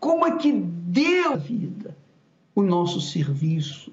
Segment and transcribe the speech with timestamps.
[0.00, 1.96] como é que deu a vida,
[2.54, 3.92] o nosso serviço,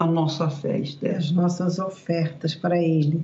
[0.00, 1.18] a nossa fé, Esther.
[1.18, 3.22] As nossas ofertas para Ele.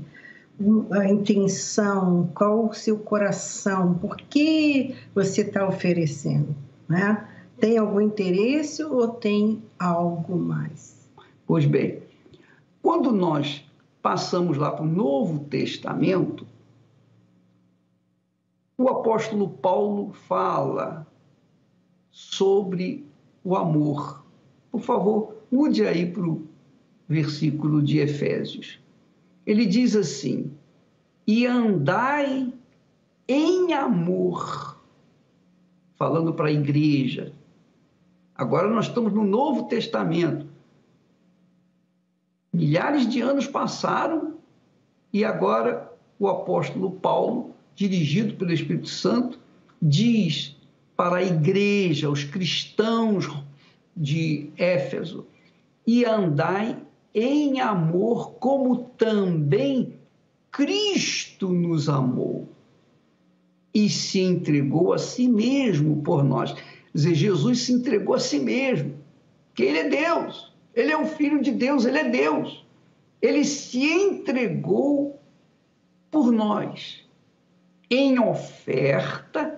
[0.93, 6.54] A intenção, qual o seu coração, por que você está oferecendo?
[6.87, 7.27] Né?
[7.59, 11.09] Tem algum interesse ou tem algo mais?
[11.47, 12.03] Pois bem,
[12.83, 13.65] quando nós
[14.03, 16.47] passamos lá para o Novo Testamento,
[18.77, 21.07] o apóstolo Paulo fala
[22.16, 23.06] sobre
[23.45, 24.24] o amor.
[24.73, 26.48] Por favor, mude aí para o
[27.07, 28.80] versículo de Efésios.
[29.45, 30.51] Ele diz assim:
[31.27, 32.51] E andai
[33.29, 34.80] em amor,
[35.97, 37.34] falando para a igreja.
[38.35, 40.46] Agora nós estamos no Novo Testamento.
[42.51, 44.38] Milhares de anos passaram
[45.12, 49.38] e agora o apóstolo Paulo dirigido pelo Espírito Santo,
[49.83, 50.55] diz
[50.97, 53.29] para a igreja, os cristãos
[53.97, 55.27] de Éfeso,
[55.87, 56.77] e andai
[57.15, 59.95] em amor como também
[60.51, 62.49] Cristo nos amou
[63.75, 66.53] e se entregou a si mesmo por nós.
[66.53, 66.62] Quer
[66.94, 68.94] dizer, Jesus se entregou a si mesmo,
[69.55, 72.64] que ele é Deus, ele é o filho de Deus, ele é Deus.
[73.20, 75.20] Ele se entregou
[76.10, 77.05] por nós
[77.91, 79.55] em oferta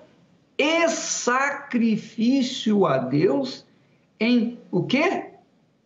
[0.58, 3.64] e sacrifício a Deus
[4.18, 5.30] em o quê?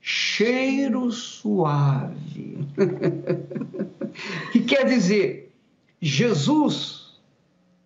[0.01, 2.67] Cheiro suave.
[4.51, 5.53] que quer dizer,
[6.01, 7.21] Jesus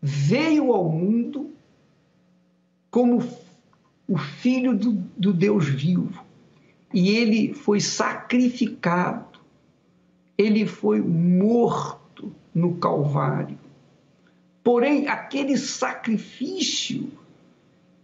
[0.00, 1.50] veio ao mundo
[2.90, 3.18] como
[4.08, 6.24] o filho do, do Deus vivo
[6.94, 9.40] e ele foi sacrificado,
[10.38, 13.65] ele foi morto no Calvário
[14.66, 17.08] Porém, aquele sacrifício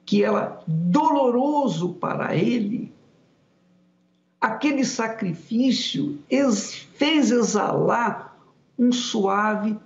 [0.06, 2.92] que era doloroso para ele,
[4.40, 6.20] aquele sacrifício
[6.94, 8.38] fez exalar
[8.78, 9.76] um suave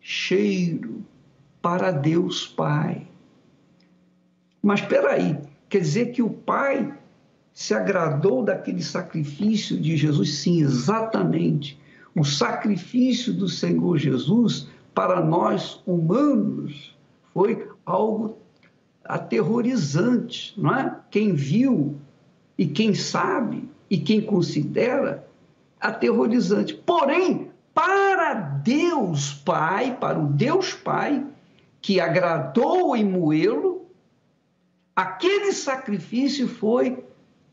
[0.00, 1.04] cheiro
[1.62, 3.06] para Deus Pai.
[4.60, 6.92] Mas espera aí, quer dizer que o Pai
[7.52, 10.38] se agradou daquele sacrifício de Jesus?
[10.38, 11.78] Sim, exatamente.
[12.16, 16.96] O sacrifício do Senhor Jesus para nós humanos
[17.34, 18.38] foi algo
[19.04, 20.96] aterrorizante, não é?
[21.10, 21.96] Quem viu
[22.56, 25.28] e quem sabe e quem considera
[25.78, 26.72] aterrorizante.
[26.72, 31.26] Porém, para Deus Pai, para o Deus Pai,
[31.82, 33.84] que agradou em moê-lo,
[34.96, 37.04] aquele sacrifício foi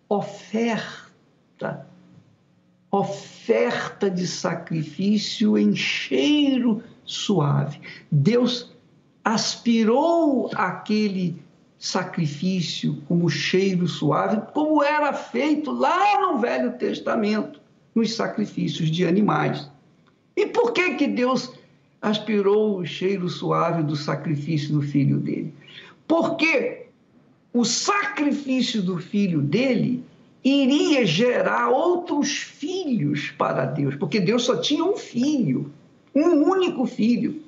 [0.07, 1.85] oferta,
[2.89, 7.79] oferta de sacrifício em cheiro suave.
[8.11, 8.71] Deus
[9.23, 11.41] aspirou aquele
[11.77, 17.59] sacrifício como cheiro suave, como era feito lá no Velho Testamento,
[17.93, 19.69] nos sacrifícios de animais.
[20.35, 21.51] E por que que Deus
[22.01, 25.53] aspirou o cheiro suave do sacrifício do filho dele?
[26.07, 26.87] Porque
[27.53, 30.03] o sacrifício do filho dele
[30.43, 35.71] iria gerar outros filhos para Deus, porque Deus só tinha um filho
[36.15, 37.41] um único filho.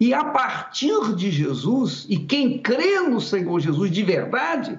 [0.00, 4.78] E a partir de Jesus, e quem crê no Senhor Jesus de verdade,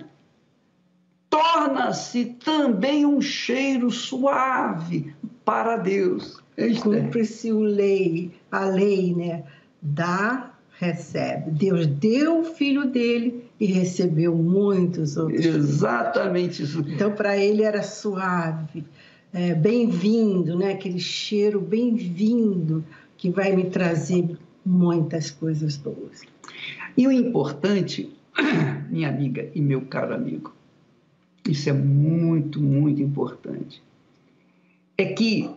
[1.29, 5.13] torna-se também um cheiro suave
[5.43, 6.41] para Deus.
[6.81, 9.43] Cumpre-se o lei, a lei, né?
[9.81, 11.51] Dá, recebe.
[11.51, 15.45] Deus deu o filho dele e recebeu muitos outros.
[15.45, 16.79] Exatamente isso.
[16.87, 18.85] Então, para ele era suave,
[19.33, 20.73] é, bem-vindo, né?
[20.73, 22.83] Aquele cheiro bem-vindo
[23.19, 26.21] que vai me trazer muitas coisas boas.
[26.97, 28.17] E o importante,
[28.89, 30.53] minha amiga e meu caro amigo,
[31.47, 33.83] isso é muito, muito importante,
[34.97, 35.49] é que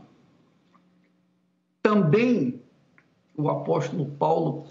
[1.81, 2.61] também
[3.37, 4.67] o apóstolo Paulo,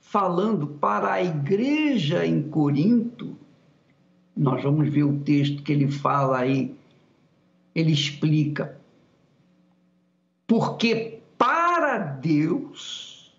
[0.00, 3.36] falando para a igreja em Corinto,
[4.36, 6.76] nós vamos ver o texto que ele fala aí,
[7.74, 8.78] ele explica,
[10.46, 11.15] porque
[11.98, 13.36] Deus,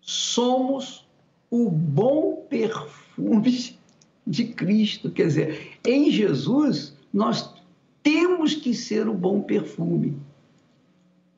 [0.00, 1.06] somos
[1.50, 3.78] o bom perfume
[4.26, 5.10] de Cristo.
[5.10, 7.54] Quer dizer, em Jesus, nós
[8.02, 10.16] temos que ser o bom perfume.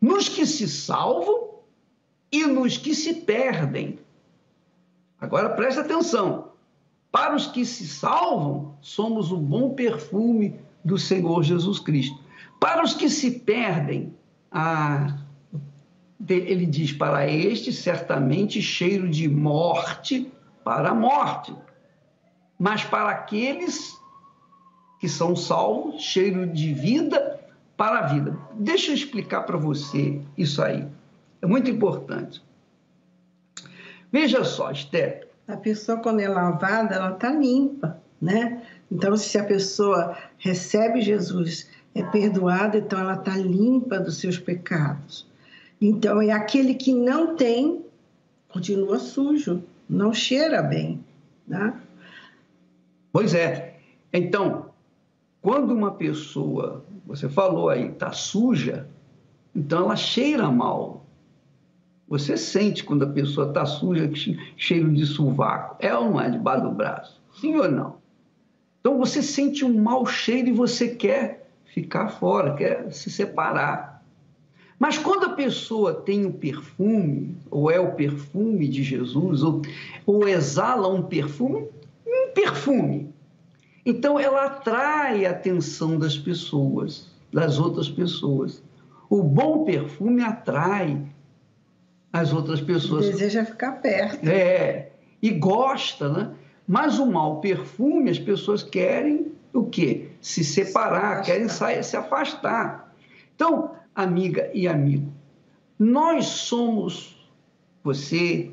[0.00, 1.50] Nos que se salvam
[2.32, 3.99] e nos que se perdem.
[5.20, 6.50] Agora presta atenção.
[7.12, 12.19] Para os que se salvam, somos o bom perfume do Senhor Jesus Cristo.
[12.61, 14.14] Para os que se perdem,
[14.50, 15.19] ah,
[16.28, 20.31] ele diz: para este, certamente cheiro de morte
[20.62, 21.55] para a morte.
[22.58, 23.99] mas para aqueles
[25.00, 27.40] que são salvos, cheiro de vida
[27.75, 28.38] para a vida.
[28.52, 30.87] Deixa eu explicar para você isso aí.
[31.40, 32.43] É muito importante.
[34.12, 35.28] Veja só, Esther.
[35.49, 38.62] A pessoa, quando é lavada, ela está limpa, né?
[38.93, 45.30] Então, se a pessoa recebe Jesus, é perdoada, então ela está limpa dos seus pecados.
[45.81, 47.85] Então, é aquele que não tem,
[48.49, 51.03] continua sujo, não cheira bem,
[51.47, 51.75] né?
[53.12, 53.79] Pois é.
[54.12, 54.67] Então,
[55.41, 58.87] quando uma pessoa, você falou aí, está suja,
[59.55, 61.06] então ela cheira mal.
[62.06, 64.11] Você sente quando a pessoa está suja,
[64.56, 65.76] cheiro de sovaco.
[65.79, 67.21] É ou não é debaixo do braço?
[67.41, 67.97] Sim ou não?
[68.81, 73.89] Então você sente um mau cheiro e você quer ficar fora, quer se separar.
[74.81, 79.61] Mas quando a pessoa tem o perfume, ou é o perfume de Jesus, ou,
[80.06, 81.69] ou exala um perfume,
[82.06, 83.12] um perfume,
[83.85, 88.62] então ela atrai a atenção das pessoas, das outras pessoas.
[89.11, 90.99] O bom perfume atrai
[92.11, 93.05] as outras pessoas.
[93.05, 94.26] Deseja ficar perto.
[94.26, 96.31] É, e gosta, né?
[96.67, 100.09] Mas o mau perfume, as pessoas querem o quê?
[100.23, 102.94] Se separar, se querem sair, se afastar.
[103.35, 105.11] Então, amiga e amigo,
[105.79, 107.17] nós somos,
[107.82, 108.50] você,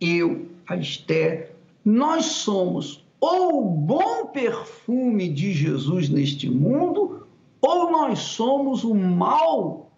[0.00, 1.52] eu, a Esther,
[1.84, 7.26] nós somos ou o bom perfume de Jesus neste mundo,
[7.60, 9.90] ou nós somos o mau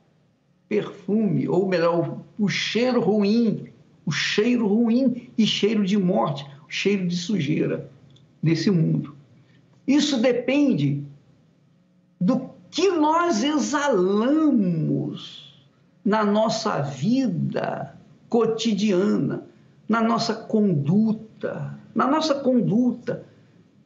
[0.68, 3.66] perfume, ou melhor, o, cheiro ruim,
[4.06, 7.90] o cheiro ruim e cheiro de morte, o cheiro de sujeira
[8.42, 9.14] desse mundo.
[9.86, 11.02] Isso depende
[12.20, 13.90] do que nós exalamos
[16.04, 17.96] na nossa vida
[18.28, 19.44] cotidiana,
[19.88, 23.26] na nossa conduta, na nossa conduta,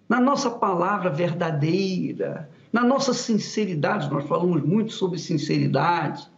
[0.09, 6.29] na nossa palavra verdadeira, na nossa sinceridade, nós falamos muito sobre sinceridade,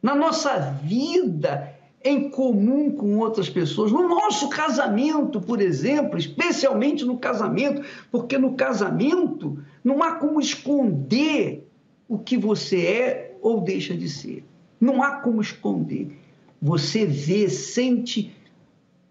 [0.00, 1.74] na nossa vida
[2.04, 8.54] em comum com outras pessoas, no nosso casamento, por exemplo, especialmente no casamento, porque no
[8.54, 11.68] casamento não há como esconder
[12.12, 14.44] o que você é ou deixa de ser.
[14.78, 16.14] Não há como esconder.
[16.60, 18.36] Você vê, sente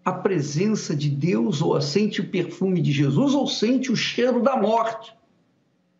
[0.04, 4.56] a presença de Deus, ou sente o perfume de Jesus, ou sente o cheiro da
[4.56, 5.12] morte.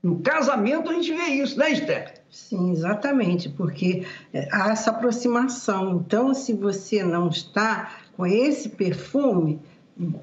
[0.01, 2.23] No casamento a gente vê isso, né, Esther?
[2.31, 5.97] Sim, exatamente, porque é, há essa aproximação.
[5.97, 9.59] Então, se você não está com esse perfume,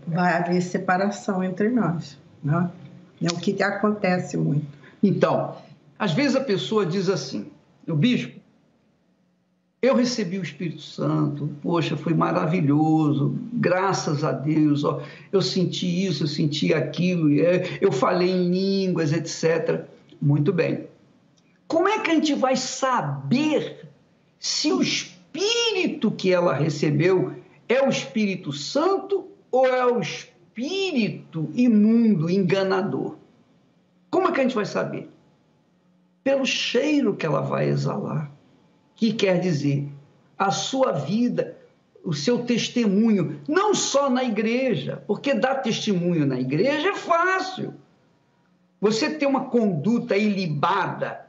[0.07, 2.17] vai haver separação entre nós.
[2.41, 2.71] Né?
[3.21, 4.65] É o que acontece muito.
[5.03, 5.55] Então,
[5.99, 7.51] às vezes a pessoa diz assim:
[7.85, 8.39] o bispo,
[9.81, 15.01] eu recebi o Espírito Santo, poxa, foi maravilhoso, graças a Deus, ó,
[15.31, 19.85] eu senti isso, eu senti aquilo, é, eu falei em línguas, etc.
[20.21, 20.87] Muito bem.
[21.67, 23.87] Como é que a gente vai saber
[24.39, 27.33] se o Espírito que ela recebeu
[27.67, 33.15] é o Espírito Santo ou é o Espírito imundo, enganador?
[34.09, 35.09] Como é que a gente vai saber?
[36.29, 38.29] Pelo cheiro que ela vai exalar
[38.95, 39.89] que quer dizer
[40.37, 41.57] a sua vida,
[42.05, 47.73] o seu testemunho, não só na igreja, porque dar testemunho na igreja é fácil.
[48.79, 51.25] Você ter uma conduta ilibada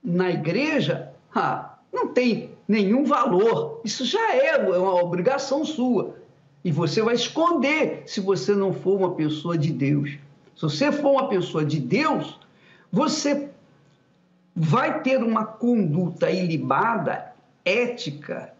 [0.00, 3.80] na igreja, ah, não tem nenhum valor.
[3.82, 6.14] Isso já é uma obrigação sua.
[6.64, 10.10] E você vai esconder se você não for uma pessoa de Deus.
[10.54, 12.38] Se você for uma pessoa de Deus,
[12.92, 13.49] você
[14.54, 17.32] vai ter uma conduta ilibada,
[17.64, 18.52] ética,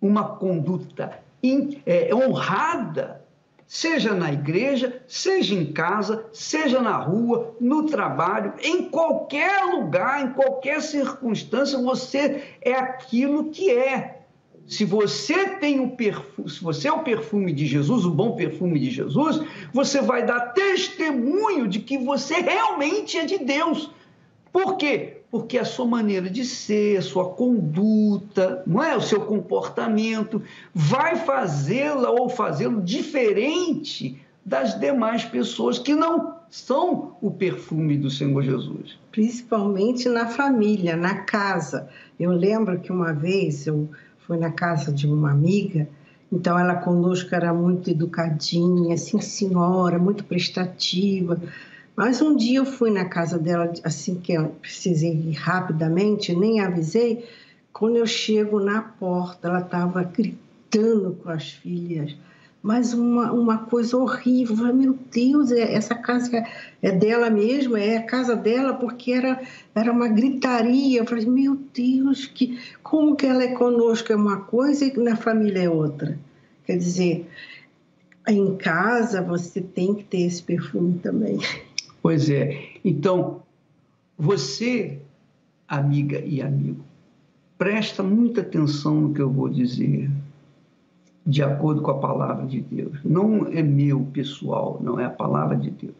[0.00, 3.22] uma conduta in, é, honrada,
[3.66, 10.32] seja na igreja, seja em casa, seja na rua, no trabalho, em qualquer lugar, em
[10.32, 14.22] qualquer circunstância, você é aquilo que é.
[14.66, 18.78] Se você tem o perfume, se você é o perfume de Jesus, o bom perfume
[18.78, 19.40] de Jesus,
[19.72, 23.90] você vai dar testemunho de que você realmente é de Deus
[24.52, 25.22] por quê?
[25.30, 30.42] Porque a sua maneira de ser, a sua conduta, não é o seu comportamento,
[30.74, 38.42] vai fazê-la ou fazê-lo diferente das demais pessoas que não são o perfume do Senhor
[38.42, 38.98] Jesus.
[39.10, 41.88] Principalmente na família, na casa.
[42.20, 43.88] Eu lembro que uma vez eu
[44.26, 45.88] fui na casa de uma amiga,
[46.30, 51.40] então ela conosco era muito educadinha, assim, senhora, muito prestativa.
[51.94, 56.60] Mas um dia eu fui na casa dela, assim que eu precisei ir rapidamente, nem
[56.60, 57.24] avisei.
[57.72, 62.16] Quando eu chego na porta, ela estava gritando com as filhas,
[62.62, 64.56] mas uma, uma coisa horrível.
[64.56, 66.46] Falei, meu Deus, é, essa casa
[66.80, 69.42] é dela mesmo, é a casa dela, porque era,
[69.74, 71.00] era uma gritaria.
[71.00, 75.16] Eu falei, meu Deus, que, como que ela é conosco é uma coisa e na
[75.16, 76.18] família é outra?
[76.64, 77.28] Quer dizer,
[78.28, 81.38] em casa você tem que ter esse perfume também.
[82.02, 82.58] Pois é.
[82.84, 83.42] Então,
[84.18, 85.00] você,
[85.68, 86.84] amiga e amigo,
[87.56, 90.10] presta muita atenção no que eu vou dizer
[91.24, 92.98] de acordo com a palavra de Deus.
[93.04, 95.94] Não é meu pessoal, não é a palavra de Deus.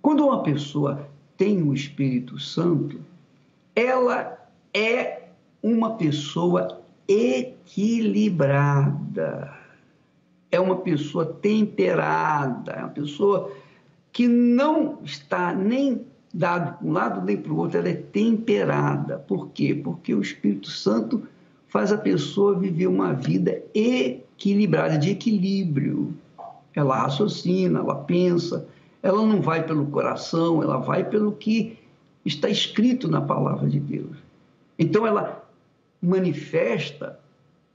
[0.00, 3.00] Quando uma pessoa tem o Espírito Santo,
[3.74, 4.38] ela
[4.74, 5.28] é
[5.62, 9.56] uma pessoa equilibrada.
[10.50, 13.50] É uma pessoa temperada, é uma pessoa
[14.12, 19.18] que não está nem dado para um lado nem para o outro, ela é temperada.
[19.18, 19.74] Por quê?
[19.74, 21.22] Porque o Espírito Santo
[21.68, 26.14] faz a pessoa viver uma vida equilibrada, de equilíbrio.
[26.74, 28.66] Ela raciocina, ela pensa,
[29.02, 31.78] ela não vai pelo coração, ela vai pelo que
[32.24, 34.16] está escrito na palavra de Deus.
[34.78, 35.44] Então ela
[36.00, 37.18] manifesta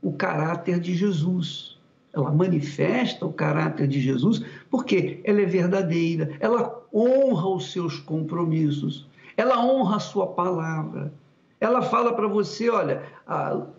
[0.02, 1.77] o caráter de Jesus.
[2.18, 9.08] Ela manifesta o caráter de Jesus porque ela é verdadeira, ela honra os seus compromissos,
[9.36, 11.12] ela honra a sua palavra.
[11.60, 13.04] Ela fala para você: olha,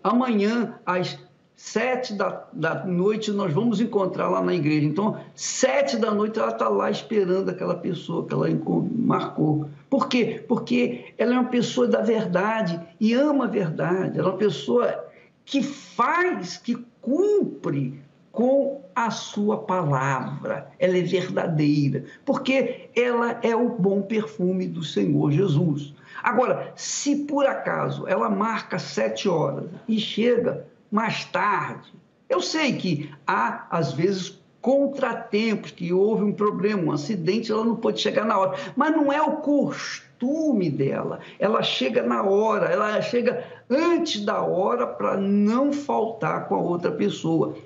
[0.03, 1.19] amanhã às
[1.59, 4.85] sete da, da noite nós vamos encontrar lá na igreja.
[4.85, 8.47] Então, sete da noite ela está lá esperando aquela pessoa que ela
[8.95, 9.67] marcou.
[9.89, 10.41] Por quê?
[10.47, 14.17] Porque ela é uma pessoa da verdade e ama a verdade.
[14.17, 15.05] Ela é uma pessoa
[15.43, 17.99] que faz, que cumpre
[18.39, 20.71] com a sua palavra.
[20.79, 25.93] Ela é verdadeira, porque ela é o bom perfume do Senhor Jesus.
[26.23, 31.91] Agora, se por acaso ela marca sete horas e chega mais tarde,
[32.29, 37.75] eu sei que há, às vezes, contratempos, que houve um problema, um acidente, ela não
[37.75, 38.57] pode chegar na hora.
[38.73, 41.19] Mas não é o costume dela.
[41.37, 46.89] Ela chega na hora, ela chega antes da hora para não faltar com a outra
[46.89, 47.57] pessoa.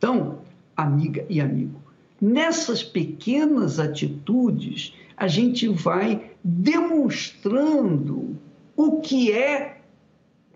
[0.00, 0.38] Então,
[0.74, 1.78] amiga e amigo,
[2.18, 8.34] nessas pequenas atitudes, a gente vai demonstrando
[8.74, 9.82] o que é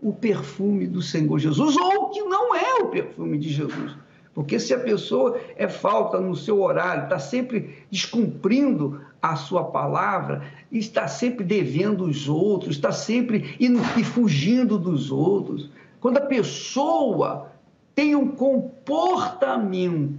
[0.01, 3.95] o perfume do Senhor Jesus ou o que não é o perfume de Jesus.
[4.33, 10.43] Porque se a pessoa é falta no seu horário, está sempre descumprindo a sua palavra,
[10.73, 15.69] está sempre devendo os outros, está sempre e fugindo dos outros.
[16.01, 17.53] Quando a pessoa
[17.95, 20.19] tem um comportamento,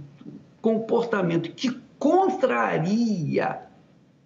[0.60, 3.60] comportamento que contraria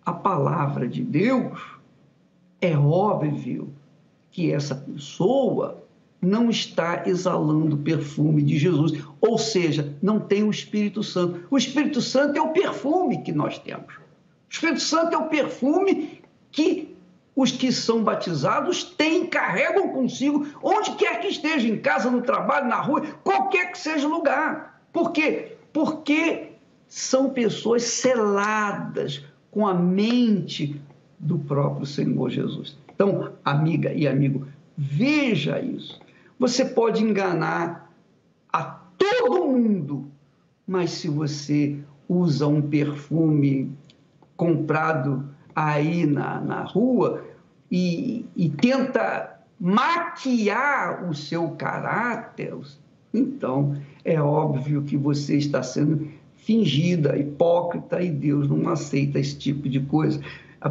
[0.04, 1.60] a palavra de Deus,
[2.60, 3.72] é óbvio
[4.30, 5.82] que essa pessoa
[6.20, 11.46] não está exalando o perfume de Jesus, ou seja, não tem o Espírito Santo.
[11.50, 13.94] O Espírito Santo é o perfume que nós temos.
[13.94, 16.20] O Espírito Santo é o perfume
[16.52, 16.89] que
[17.40, 22.68] os que são batizados têm, carregam consigo, onde quer que esteja, em casa, no trabalho,
[22.68, 24.82] na rua, qualquer que seja o lugar.
[24.92, 25.56] Por quê?
[25.72, 26.52] Porque
[26.86, 30.78] são pessoas seladas com a mente
[31.18, 32.76] do próprio Senhor Jesus.
[32.94, 35.98] Então, amiga e amigo, veja isso.
[36.38, 37.90] Você pode enganar
[38.52, 38.62] a
[38.98, 40.10] todo mundo,
[40.66, 43.72] mas se você usa um perfume
[44.36, 47.29] comprado aí na, na rua
[47.70, 52.54] e, e tenta maquiar o seu caráter,
[53.12, 59.68] então é óbvio que você está sendo fingida, hipócrita, e Deus não aceita esse tipo
[59.68, 60.20] de coisa.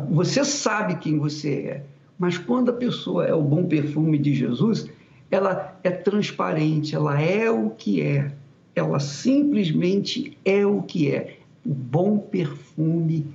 [0.10, 1.84] Você sabe quem você é,
[2.18, 4.90] mas quando a pessoa é o bom perfume de Jesus,
[5.32, 8.32] ela é transparente, ela é o que é,
[8.76, 13.28] ela simplesmente é o que é, o bom perfume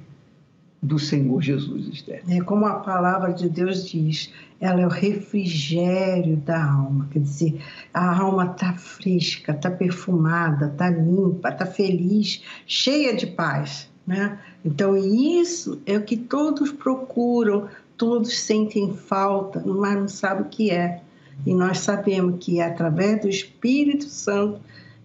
[0.85, 2.23] do Senhor Jesus, Esther.
[2.29, 7.59] É como a palavra de Deus diz, ela é o refrigério da alma, quer dizer,
[7.93, 14.39] a alma está fresca, está perfumada, está limpa, está feliz, cheia de paz, né?
[14.63, 20.71] Então isso é o que todos procuram, todos sentem falta, mas não sabem o que
[20.71, 21.01] é.
[21.47, 24.61] E nós sabemos que é através do Espírito Santo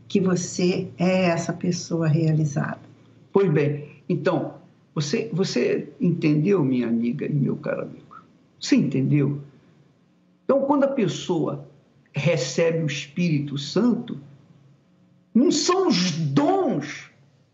[0.09, 2.81] que você é essa pessoa realizada.
[3.31, 4.58] Pois bem, então
[4.93, 8.24] você, você entendeu, minha amiga e meu caro amigo?
[8.60, 9.41] Você entendeu?
[10.43, 11.67] Então, quando a pessoa
[12.12, 14.19] recebe o Espírito Santo,
[15.34, 17.12] não são os dons,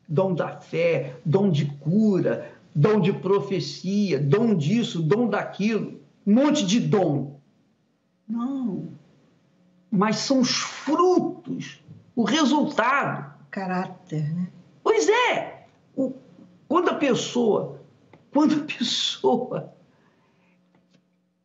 [0.08, 6.66] dom da fé, dom de cura, dom de profecia, dom disso, dom daquilo, um monte
[6.66, 7.40] de dom.
[8.28, 8.90] Não.
[9.92, 11.84] Mas são os frutos,
[12.16, 14.50] o resultado caráter, né?
[14.84, 15.68] Pois é!
[15.96, 16.14] O,
[16.76, 17.80] quando a pessoa,
[18.34, 19.74] quando a pessoa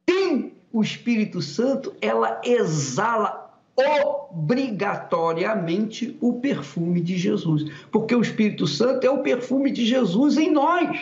[0.04, 9.06] tem o Espírito Santo, ela exala obrigatoriamente o perfume de Jesus, porque o Espírito Santo
[9.06, 10.98] é o perfume de Jesus em nós.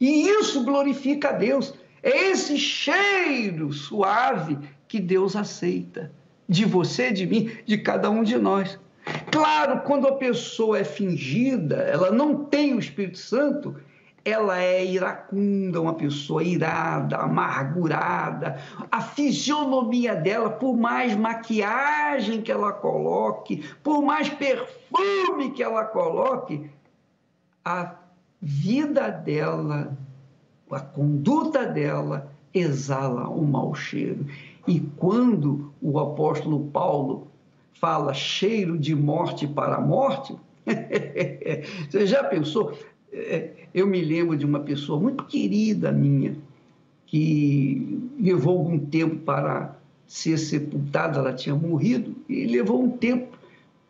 [0.00, 1.74] E isso glorifica a Deus.
[2.00, 6.12] É esse cheiro suave que Deus aceita
[6.48, 8.78] de você, de mim, de cada um de nós.
[9.30, 13.76] Claro, quando a pessoa é fingida, ela não tem o Espírito Santo,
[14.24, 18.58] ela é iracunda, uma pessoa irada, amargurada.
[18.90, 26.70] A fisionomia dela, por mais maquiagem que ela coloque, por mais perfume que ela coloque,
[27.64, 27.94] a
[28.40, 29.96] vida dela,
[30.70, 34.26] a conduta dela exala um mau cheiro.
[34.66, 37.27] E quando o apóstolo Paulo
[37.80, 40.34] fala cheiro de morte para a morte,
[41.88, 42.76] você já pensou?
[43.12, 46.36] É, eu me lembro de uma pessoa muito querida minha,
[47.06, 53.38] que levou algum tempo para ser sepultada, ela tinha morrido, e levou um tempo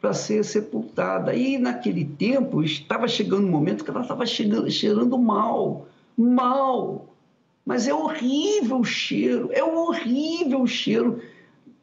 [0.00, 1.34] para ser sepultada.
[1.34, 7.06] E naquele tempo estava chegando um momento que ela estava chegando, cheirando mal, mal.
[7.64, 11.20] Mas é horrível o cheiro, é horrível o cheiro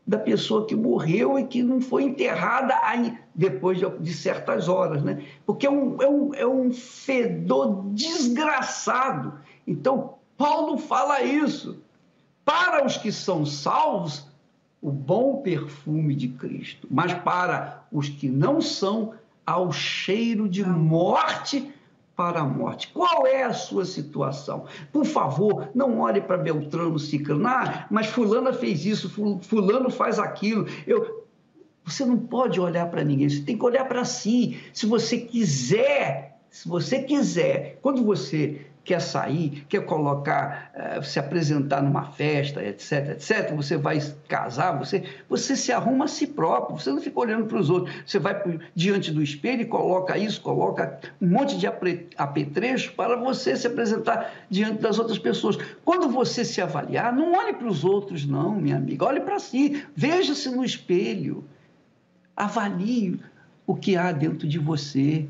[0.08, 5.04] da pessoa que morreu e que não foi enterrada aí, depois de, de, certas horas,
[5.04, 5.24] né?
[5.46, 9.34] Porque é um, é, um, é um fedor desgraçado.
[9.66, 11.82] Então, Paulo fala isso.
[12.44, 14.28] Para os que são salvos,
[14.80, 21.72] o bom perfume de Cristo, mas para os que não são, ao cheiro de morte
[22.16, 22.92] para a morte.
[22.94, 24.66] Qual é a sua situação?
[24.92, 29.10] Por favor, não olhe para Beltrano Ciclano, ah, mas fulana fez isso,
[29.42, 30.66] fulano faz aquilo.
[30.88, 31.26] Eu...
[31.84, 34.60] Você não pode olhar para ninguém, você tem que olhar para si.
[34.74, 41.82] Se você quiser, se você quiser, quando você quer sair, quer colocar, uh, se apresentar
[41.82, 46.92] numa festa, etc, etc, você vai casar, você, você se arruma a si próprio, você
[46.92, 47.94] não fica olhando para os outros.
[48.06, 48.40] Você vai
[48.76, 51.66] diante do espelho e coloca isso, coloca um monte de
[52.16, 55.58] apetrechos para você se apresentar diante das outras pessoas.
[55.84, 59.84] Quando você se avaliar, não olhe para os outros, não, minha amiga, olhe para si,
[59.96, 61.44] veja-se no espelho,
[62.38, 63.20] avalie
[63.66, 65.28] o que há dentro de você.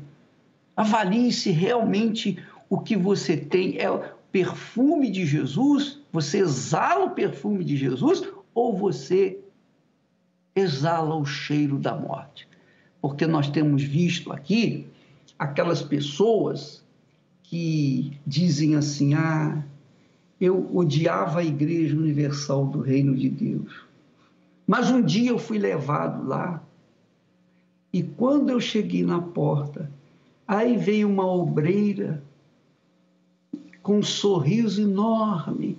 [0.76, 4.02] Avalie se realmente o que você tem é o
[4.32, 6.00] perfume de Jesus?
[6.12, 8.22] Você exala o perfume de Jesus
[8.54, 9.38] ou você
[10.54, 12.48] exala o cheiro da morte?
[13.00, 14.86] Porque nós temos visto aqui
[15.38, 16.84] aquelas pessoas
[17.42, 19.62] que dizem assim: ah,
[20.40, 23.84] eu odiava a Igreja Universal do Reino de Deus,
[24.66, 26.62] mas um dia eu fui levado lá
[27.92, 29.90] e quando eu cheguei na porta,
[30.46, 32.22] aí veio uma obreira
[33.86, 35.78] com um sorriso enorme,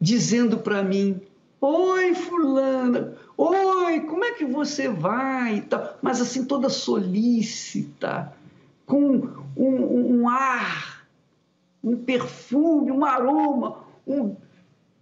[0.00, 1.20] dizendo para mim:
[1.60, 5.68] Oi, Fulana, oi, como é que você vai?
[6.00, 8.32] Mas assim, toda solícita,
[8.86, 11.06] com um, um ar,
[11.82, 14.34] um perfume, um aroma, um,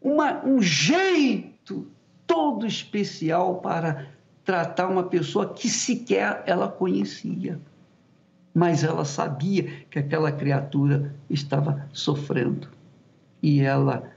[0.03, 1.87] uma, um jeito
[2.27, 4.09] todo especial para
[4.45, 7.61] tratar uma pessoa que sequer ela conhecia
[8.55, 12.69] mas ela sabia que aquela criatura estava sofrendo.
[13.43, 14.11] E ela,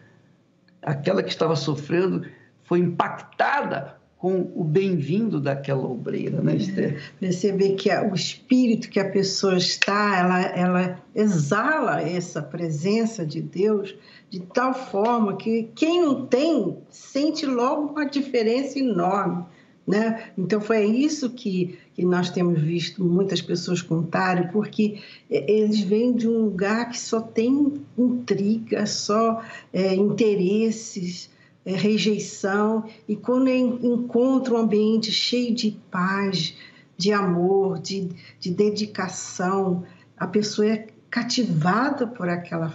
[0.82, 2.26] aquela que estava sofrendo,
[2.63, 6.95] foi impactada com o bem-vindo daquela obreira, né, Esther?
[6.95, 13.41] É, perceber que o espírito que a pessoa está, ela, ela exala essa presença de
[13.41, 13.95] Deus
[14.30, 19.45] de tal forma que quem não tem sente logo uma diferença enorme.
[19.88, 20.32] Né?
[20.36, 26.28] Então foi isso que, que nós temos visto muitas pessoas contarem, porque eles vêm de
[26.28, 31.30] um lugar que só tem intriga, só é, interesses,
[31.63, 36.56] é, rejeição, e quando encontra um ambiente cheio de paz,
[36.98, 39.84] de amor, de, de dedicação,
[40.17, 42.74] a pessoa é cativada por aquela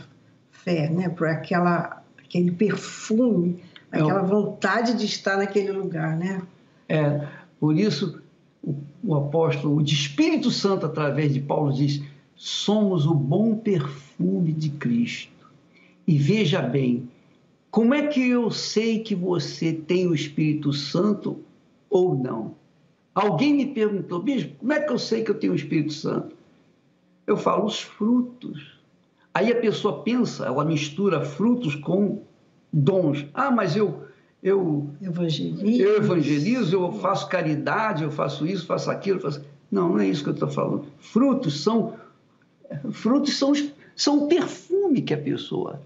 [0.51, 1.09] fé, né?
[1.09, 6.17] por aquela, aquele perfume, aquela vontade de estar naquele lugar.
[6.17, 6.41] Né?
[6.91, 7.25] É,
[7.61, 8.21] por isso,
[8.65, 8.75] o,
[9.05, 12.03] o apóstolo, o Espírito Santo, através de Paulo, diz:
[12.35, 15.47] somos o bom perfume de Cristo.
[16.05, 17.09] E veja bem,
[17.71, 21.39] como é que eu sei que você tem o Espírito Santo
[21.89, 22.57] ou não?
[23.15, 26.35] Alguém me perguntou, bispo, como é que eu sei que eu tenho o Espírito Santo?
[27.25, 28.81] Eu falo os frutos.
[29.33, 32.23] Aí a pessoa pensa, ela mistura frutos com
[32.73, 33.27] dons.
[33.33, 34.10] Ah, mas eu
[34.43, 35.67] eu evangelizo.
[35.67, 39.21] eu evangelizo, eu faço caridade, eu faço isso, faço aquilo.
[39.21, 39.45] Faço...
[39.71, 40.87] Não, não é isso que eu estou falando.
[40.99, 41.95] Frutos são
[42.93, 43.53] frutos são,
[43.97, 45.81] são o perfume que a pessoa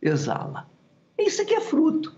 [0.00, 0.68] exala.
[1.18, 2.14] Isso aqui é fruto.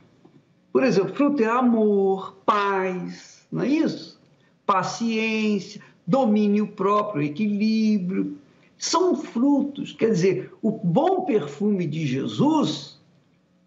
[0.72, 4.20] Por exemplo, fruto é amor, paz, não é isso?
[4.66, 8.36] Paciência, domínio próprio, equilíbrio.
[8.76, 9.92] São frutos.
[9.92, 13.00] Quer dizer, o bom perfume de Jesus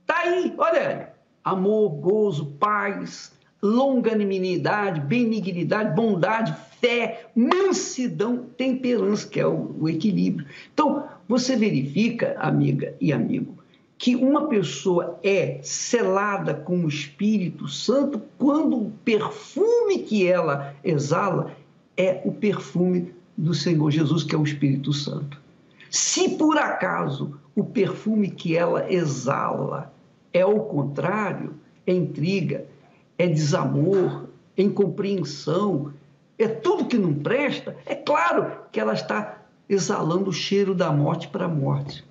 [0.01, 0.53] está aí.
[0.57, 1.10] Olha.
[1.43, 10.47] Amor, gozo, paz, longanimidade, benignidade, bondade, fé, mansidão, temperança, que é o, o equilíbrio.
[10.73, 13.61] Então, você verifica, amiga e amigo,
[13.97, 21.55] que uma pessoa é selada com o Espírito Santo quando o perfume que ela exala
[21.95, 25.39] é o perfume do Senhor Jesus, que é o Espírito Santo.
[25.89, 29.93] Se por acaso o perfume que ela exala
[30.33, 32.65] é o contrário, é intriga,
[33.17, 35.93] é desamor, é incompreensão,
[36.37, 41.27] é tudo que não presta, é claro que ela está exalando o cheiro da morte
[41.27, 42.03] para a morte.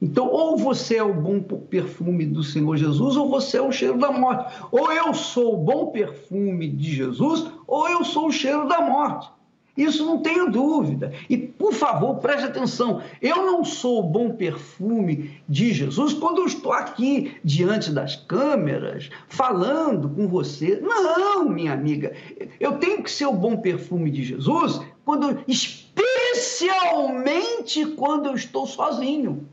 [0.00, 3.96] Então, ou você é o bom perfume do Senhor Jesus, ou você é o cheiro
[3.98, 4.52] da morte.
[4.72, 9.30] Ou eu sou o bom perfume de Jesus, ou eu sou o cheiro da morte.
[9.76, 11.12] Isso não tenho dúvida.
[11.30, 16.46] E, por favor, preste atenção: eu não sou o bom perfume de Jesus quando eu
[16.46, 20.78] estou aqui diante das câmeras, falando com você.
[20.80, 22.14] Não, minha amiga.
[22.60, 29.48] Eu tenho que ser o bom perfume de Jesus quando, especialmente quando eu estou sozinho.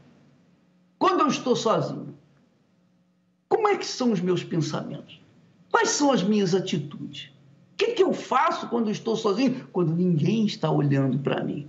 [0.97, 2.13] Quando eu estou sozinho.
[3.47, 5.21] Como é que são os meus pensamentos?
[5.71, 7.31] Quais são as minhas atitudes?
[7.79, 9.65] Que, que eu faço quando estou sozinho?
[9.71, 11.65] Quando ninguém está olhando para mim.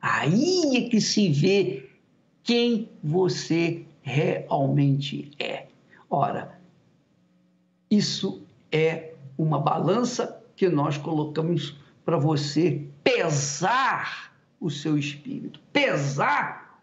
[0.00, 1.88] Aí é que se vê
[2.42, 5.68] quem você realmente é.
[6.08, 6.60] Ora,
[7.90, 16.82] isso é uma balança que nós colocamos para você pesar o seu espírito, pesar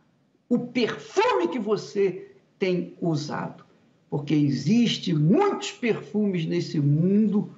[0.49, 3.63] o perfume que você tem usado.
[4.09, 7.51] Porque existe muitos perfumes nesse mundo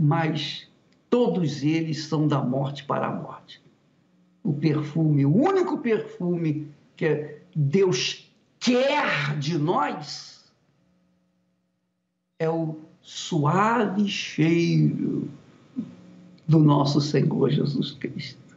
[0.00, 0.66] mas
[1.10, 3.60] todos eles são da morte para a morte.
[4.42, 10.50] O perfume, o único perfume que Deus quer de nós
[12.38, 15.28] é o suave cheiro
[16.48, 18.56] do nosso Senhor Jesus Cristo.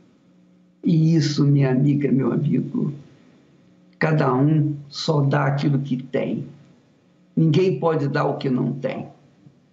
[0.81, 2.93] E isso, minha amiga, meu amigo,
[3.99, 6.47] cada um só dá aquilo que tem.
[7.35, 9.09] Ninguém pode dar o que não tem.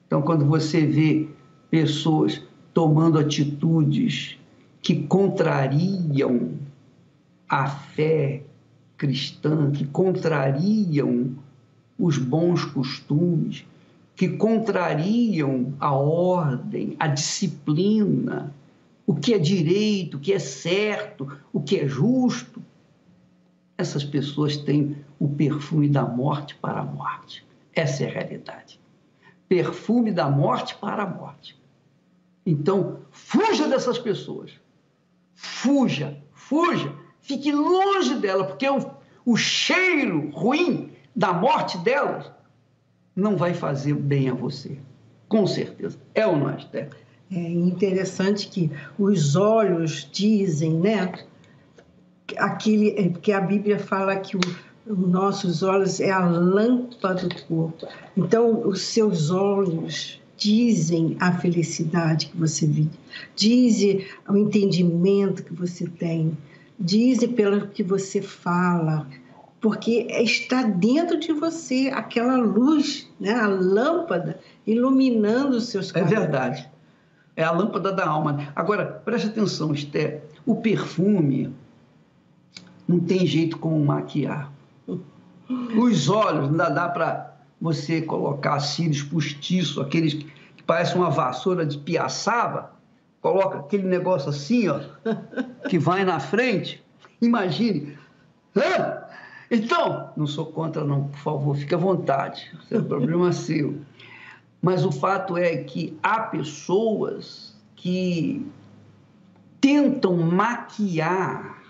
[0.06, 1.28] Então, quando você vê
[1.70, 2.42] pessoas
[2.74, 4.38] tomando atitudes
[4.82, 6.52] que contrariam
[7.48, 8.42] a fé
[8.96, 11.34] cristã, que contrariam
[11.98, 13.64] os bons costumes,
[14.16, 18.54] que contrariam a ordem, a disciplina,
[19.06, 22.62] o que é direito, o que é certo, o que é justo.
[23.76, 27.44] Essas pessoas têm o perfume da morte para a morte.
[27.74, 28.78] Essa é a realidade.
[29.48, 31.59] Perfume da morte para a morte.
[32.44, 34.52] Então, fuja dessas pessoas.
[35.34, 36.92] Fuja, fuja.
[37.20, 38.90] Fique longe dela, porque o,
[39.24, 42.30] o cheiro ruim da morte delas
[43.14, 44.78] não vai fazer bem a você.
[45.28, 45.98] Com certeza.
[46.14, 46.90] É ou não é, Esther?
[47.30, 51.12] É interessante que os olhos dizem, né?
[52.36, 54.40] Aquele, é, porque a Bíblia fala que o,
[54.86, 57.86] os nossos olhos é a lâmpada do corpo.
[58.16, 62.98] Então, os seus olhos dizem a felicidade que você vive,
[63.36, 66.36] dizem o entendimento que você tem,
[66.78, 69.06] dizem pelo que você fala,
[69.60, 73.34] porque está dentro de você aquela luz, né?
[73.34, 76.12] a lâmpada iluminando os seus caminhos.
[76.12, 76.70] É verdade.
[77.36, 78.48] É a lâmpada da alma.
[78.56, 80.22] Agora, preste atenção, Esther.
[80.46, 81.54] O perfume
[82.88, 84.50] não tem jeito como maquiar.
[85.76, 87.29] Os olhos, ainda dá para
[87.60, 92.72] você colocar cílios postiços, aqueles que parecem uma vassoura de piaçaba,
[93.20, 94.80] coloca aquele negócio assim, ó,
[95.68, 96.82] que vai na frente.
[97.20, 97.98] Imagine.
[98.56, 99.02] Hã?
[99.50, 102.50] Então, não sou contra, não, por favor, fique à vontade.
[102.62, 103.80] Isso é problema seu.
[104.62, 108.46] Mas o fato é que há pessoas que
[109.60, 111.62] tentam maquiar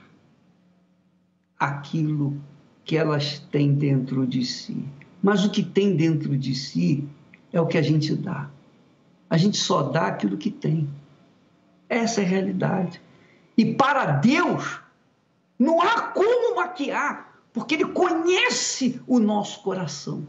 [1.59, 2.37] aquilo
[2.85, 4.85] que elas têm dentro de si.
[5.23, 7.07] Mas o que tem dentro de si
[7.53, 8.49] é o que a gente dá.
[9.29, 10.89] A gente só dá aquilo que tem.
[11.89, 13.01] Essa é a realidade.
[13.57, 14.81] E para Deus,
[15.59, 20.27] não há como maquiar, porque Ele conhece o nosso coração.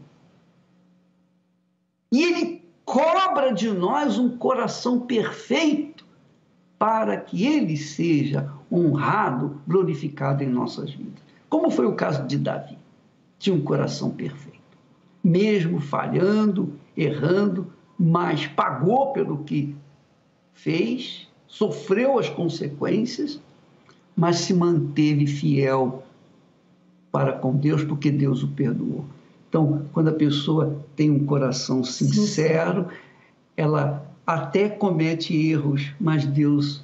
[2.10, 6.04] E Ele cobra de nós um coração perfeito
[6.78, 11.22] para que ele seja honrado, glorificado em nossas vidas.
[11.48, 12.76] Como foi o caso de Davi.
[13.38, 14.61] Tinha um coração perfeito.
[15.22, 17.66] Mesmo falhando, errando,
[17.98, 19.74] mas pagou pelo que
[20.52, 23.40] fez, sofreu as consequências,
[24.16, 26.02] mas se manteve fiel
[27.10, 29.04] para com Deus, porque Deus o perdoou.
[29.48, 32.88] Então, quando a pessoa tem um coração sincero,
[33.56, 36.82] ela até comete erros, mas Deus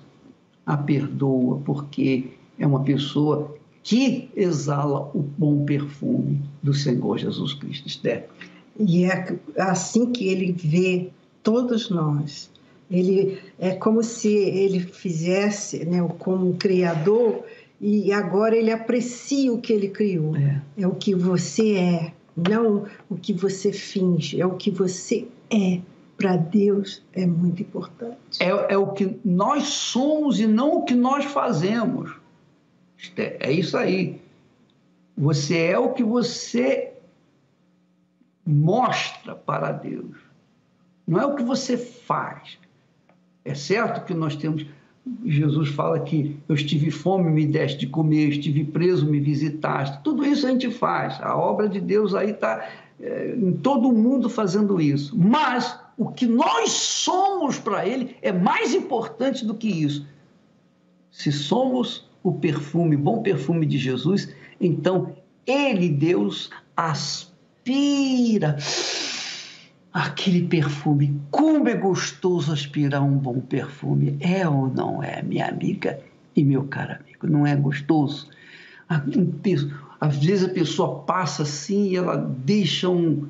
[0.67, 3.57] a perdoa, porque é uma pessoa
[3.89, 7.89] que exala o bom perfume do Senhor Jesus Cristo.
[7.89, 8.29] Esther.
[8.79, 11.09] E é assim que ele vê
[11.43, 12.51] todos nós.
[12.91, 17.45] Ele é como se ele fizesse, né, como um criador,
[17.81, 20.37] e agora ele aprecia o que ele criou.
[20.37, 25.27] É, é o que você é, não o que você finge, é o que você
[25.51, 25.81] é.
[26.15, 28.43] Para Deus é muito importante.
[28.43, 32.18] É, é o que nós somos e não o que nós fazemos.
[33.17, 34.21] É, isso aí.
[35.17, 36.93] Você é o que você
[38.47, 40.17] mostra para Deus.
[41.07, 42.59] Não é o que você faz.
[43.45, 44.67] É certo que nós temos.
[45.25, 50.03] Jesus fala que eu estive fome, me deste de comer, estive preso, me visitaste.
[50.03, 51.19] Tudo isso a gente faz.
[51.23, 52.69] A obra de Deus aí está
[53.01, 55.19] é, em todo mundo fazendo isso.
[55.19, 60.07] Mas o que nós somos para Ele é mais importante do que isso.
[61.11, 65.15] Se somos o perfume, bom perfume de Jesus, então
[65.47, 68.57] Ele, Deus, aspira
[69.93, 71.21] aquele perfume.
[71.31, 74.17] Como é gostoso aspirar um bom perfume.
[74.21, 76.01] É ou não é, minha amiga
[76.37, 77.27] e meu caro amigo?
[77.27, 78.29] Não é gostoso?
[80.01, 83.27] Às vezes a pessoa passa assim e ela deixa um,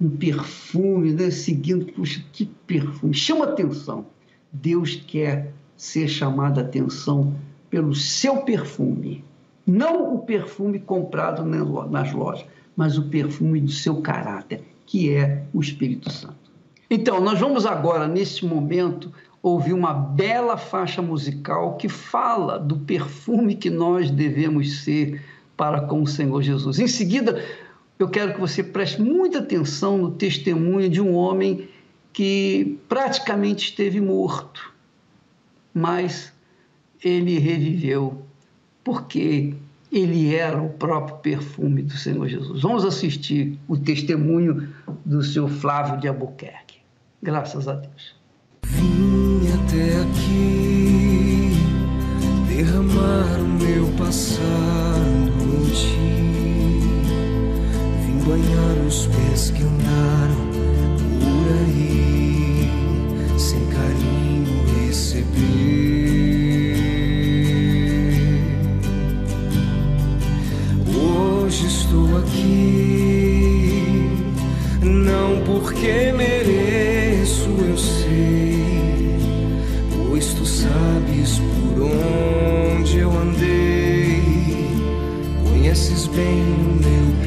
[0.00, 1.30] um perfume, né?
[1.30, 3.14] Seguindo, puxa, que perfume.
[3.14, 4.06] Chama atenção.
[4.52, 7.34] Deus quer ser chamado a atenção
[7.70, 9.24] pelo seu perfume.
[9.66, 15.60] Não o perfume comprado nas lojas, mas o perfume do seu caráter que é o
[15.60, 16.50] Espírito Santo.
[16.90, 23.54] Então, nós vamos agora, neste momento, ouvir uma bela faixa musical que fala do perfume
[23.54, 25.22] que nós devemos ser
[25.54, 26.78] para com o Senhor Jesus.
[26.78, 27.44] Em seguida,
[27.98, 31.68] eu quero que você preste muita atenção no testemunho de um homem
[32.10, 34.72] que praticamente esteve morto,
[35.74, 36.32] mas
[37.02, 38.22] ele reviveu,
[38.82, 39.54] porque
[39.90, 42.62] ele era o próprio perfume do Senhor Jesus.
[42.62, 44.68] Vamos assistir o testemunho
[45.04, 46.78] do seu Flávio de Albuquerque.
[47.22, 48.14] Graças a Deus.
[48.64, 51.52] Vim até aqui
[52.48, 56.08] derramar o meu passado em ti.
[58.04, 60.48] Vim banhar os pés que andaram
[61.18, 62.68] por aí,
[63.38, 65.77] sem carinho receber.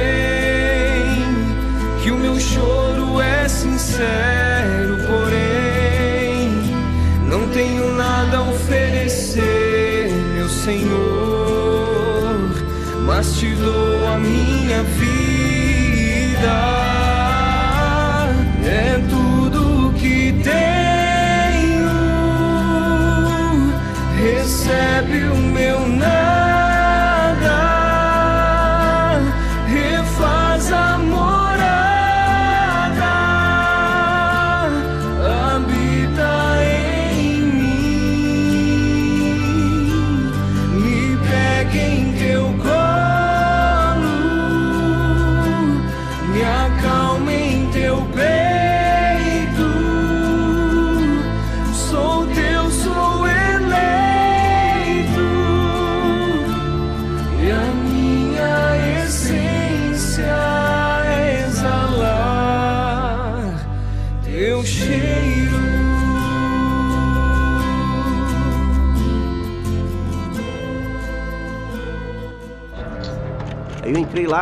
[2.04, 4.29] que o meu choro é sincero,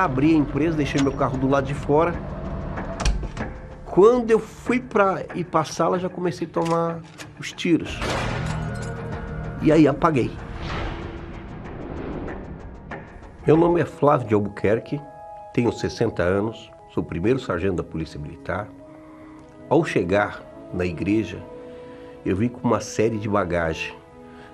[0.08, 2.15] abri a empresa, deixei meu carro do lado de fora.
[3.86, 7.00] Quando eu fui para ir para a sala, já comecei a tomar
[7.38, 8.00] os tiros.
[9.62, 10.32] E aí apaguei.
[13.46, 15.02] Meu nome é Flávio de Albuquerque,
[15.54, 18.67] tenho 60 anos, sou primeiro sargento da Polícia Militar.
[19.70, 20.41] Ao chegar
[20.74, 21.41] na igreja,
[22.26, 23.93] eu vim com uma série de bagagem.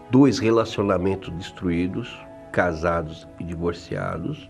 [0.09, 2.15] Dois relacionamentos destruídos,
[2.51, 4.47] casados e divorciados,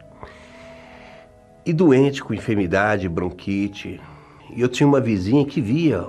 [1.65, 3.99] e doente com enfermidade, bronquite.
[4.55, 6.05] E eu tinha uma vizinha que via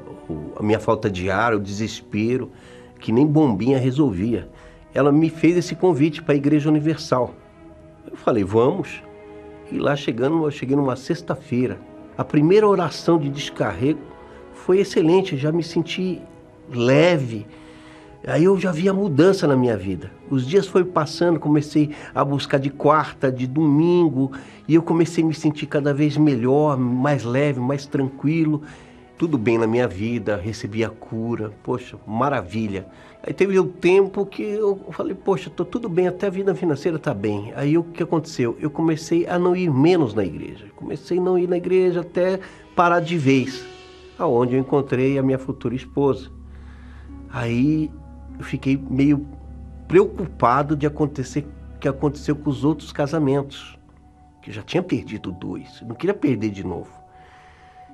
[0.56, 2.50] a minha falta de ar, o desespero,
[2.98, 4.48] que nem bombinha resolvia.
[4.92, 7.34] Ela me fez esse convite para a Igreja Universal.
[8.10, 9.02] Eu falei, vamos.
[9.70, 11.78] E lá chegando, eu cheguei numa sexta-feira.
[12.16, 14.00] A primeira oração de descarrego
[14.52, 16.20] foi excelente, eu já me senti
[16.72, 17.46] leve.
[18.26, 20.10] Aí eu já vi a mudança na minha vida.
[20.30, 24.32] Os dias foram passando, comecei a buscar de quarta, de domingo,
[24.66, 28.62] e eu comecei a me sentir cada vez melhor, mais leve, mais tranquilo.
[29.18, 32.87] Tudo bem na minha vida, recebi a cura, poxa, maravilha.
[33.22, 36.98] Aí teve um tempo que eu falei, poxa, tô tudo bem, até a vida financeira
[36.98, 37.52] tá bem.
[37.54, 38.56] Aí o que aconteceu?
[38.58, 40.66] Eu comecei a não ir menos na igreja.
[40.74, 42.40] Comecei a não ir na igreja até
[42.74, 43.64] parar de vez,
[44.18, 46.30] aonde eu encontrei a minha futura esposa.
[47.30, 47.90] Aí
[48.38, 49.26] eu fiquei meio
[49.86, 51.46] preocupado de acontecer
[51.80, 53.78] que aconteceu com os outros casamentos,
[54.40, 56.90] que eu já tinha perdido dois, não queria perder de novo.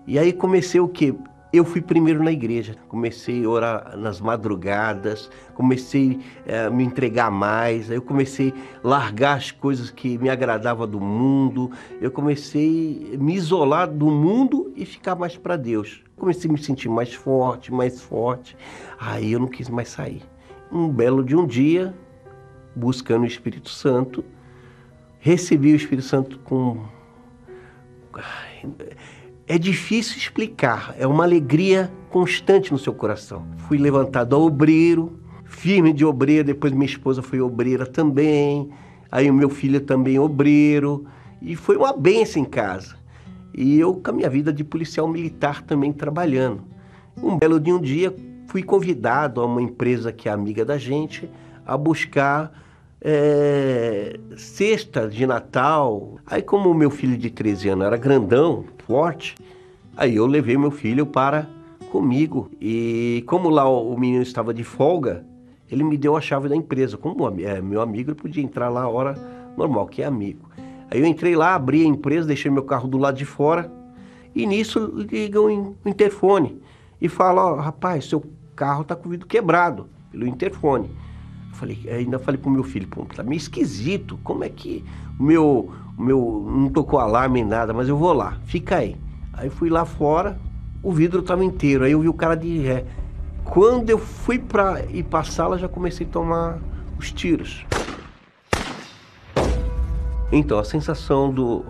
[0.07, 1.15] E aí comecei o que?
[1.53, 7.29] Eu fui primeiro na igreja, comecei a orar nas madrugadas, comecei eh, a me entregar
[7.29, 13.19] mais, eu comecei a largar as coisas que me agradavam do mundo, eu comecei a
[13.19, 16.05] me isolar do mundo e ficar mais para Deus.
[16.17, 18.57] Comecei a me sentir mais forte, mais forte,
[19.01, 20.23] aí eu não quis mais sair.
[20.71, 21.93] Um belo de um dia,
[22.77, 24.25] buscando o Espírito Santo,
[25.19, 26.81] recebi o Espírito Santo com
[29.51, 33.45] é difícil explicar, é uma alegria constante no seu coração.
[33.67, 38.71] Fui levantado a obreiro, firme de obreiro, depois minha esposa foi obreira também,
[39.11, 41.05] aí o meu filho também obreiro,
[41.43, 42.95] e foi uma benção em casa.
[43.53, 46.63] E eu com a minha vida de policial militar também trabalhando.
[47.21, 48.15] Um belo de um dia
[48.47, 51.29] fui convidado a uma empresa que é amiga da gente
[51.67, 52.53] a buscar
[53.01, 54.19] é,
[55.11, 56.19] de Natal.
[56.27, 59.35] Aí como o meu filho de 13 anos era grandão, forte,
[59.97, 61.49] aí eu levei meu filho para
[61.91, 62.51] comigo.
[62.61, 65.25] E como lá o menino estava de folga,
[65.71, 66.97] ele me deu a chave da empresa.
[66.97, 69.15] Como é meu amigo, ele podia entrar lá a hora
[69.57, 70.51] normal, que é amigo.
[70.91, 73.71] Aí eu entrei lá, abri a empresa, deixei meu carro do lado de fora.
[74.35, 76.61] E nisso ligam o interfone
[77.01, 78.23] e fala, ó, oh, rapaz, seu
[78.55, 80.91] carro tá com o vidro quebrado pelo interfone.
[81.61, 84.19] Falei, ainda falei pro meu filho, pô, tá meio esquisito.
[84.25, 84.83] Como é que
[85.19, 88.97] o meu, meu não tocou alarme nada, mas eu vou lá, fica aí.
[89.31, 90.41] Aí fui lá fora,
[90.83, 91.85] o vidro estava inteiro.
[91.85, 92.87] Aí eu vi o cara de ré.
[93.45, 96.59] Quando eu fui para ir para a sala, já comecei a tomar
[96.99, 97.67] os tiros.
[100.33, 101.63] Então, a sensação do,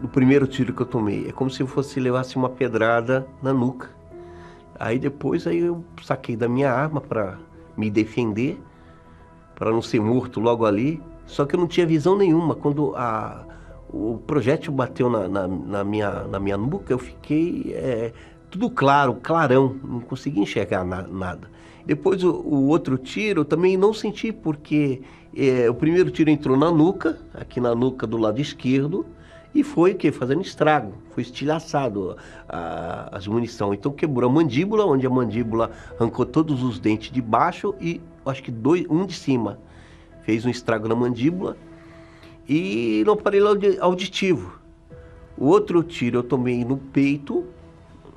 [0.00, 3.52] do primeiro tiro que eu tomei é como se eu fosse levasse uma pedrada na
[3.52, 3.90] nuca.
[4.76, 7.38] Aí depois aí eu saquei da minha arma para
[7.76, 8.60] me defender,
[9.54, 11.00] para não ser morto logo ali.
[11.26, 12.54] Só que eu não tinha visão nenhuma.
[12.54, 13.44] Quando a,
[13.88, 18.12] o projétil bateu na, na, na, minha, na minha nuca, eu fiquei é,
[18.50, 21.48] tudo claro, clarão, não consegui enxergar na, nada.
[21.86, 25.02] Depois o, o, outro tiro eu também não senti, porque
[25.36, 29.04] é, o primeiro tiro entrou na nuca, aqui na nuca do lado esquerdo,
[29.54, 32.16] e foi que fazendo estrago, foi estilhaçado
[32.48, 33.72] a, as munição.
[33.72, 38.42] Então quebrou a mandíbula, onde a mandíbula arrancou todos os dentes de baixo e acho
[38.42, 39.58] que dois, um de cima.
[40.22, 41.56] Fez um estrago na mandíbula
[42.48, 43.48] e no aparelho
[43.80, 44.58] auditivo.
[45.36, 47.44] O outro tiro eu tomei no peito,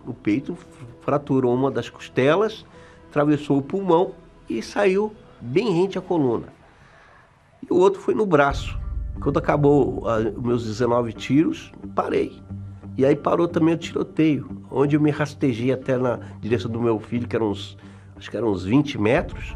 [0.05, 0.57] no peito,
[1.01, 2.65] fraturou uma das costelas,
[3.09, 4.13] atravessou o pulmão
[4.49, 6.47] e saiu bem rente à coluna.
[7.61, 8.77] E o outro foi no braço.
[9.19, 12.39] Quando acabou os meus 19 tiros, parei.
[12.97, 16.99] E aí parou também o tiroteio, onde eu me rastejei até na direção do meu
[16.99, 17.77] filho, que eram uns,
[18.15, 19.55] acho que eram uns 20 metros.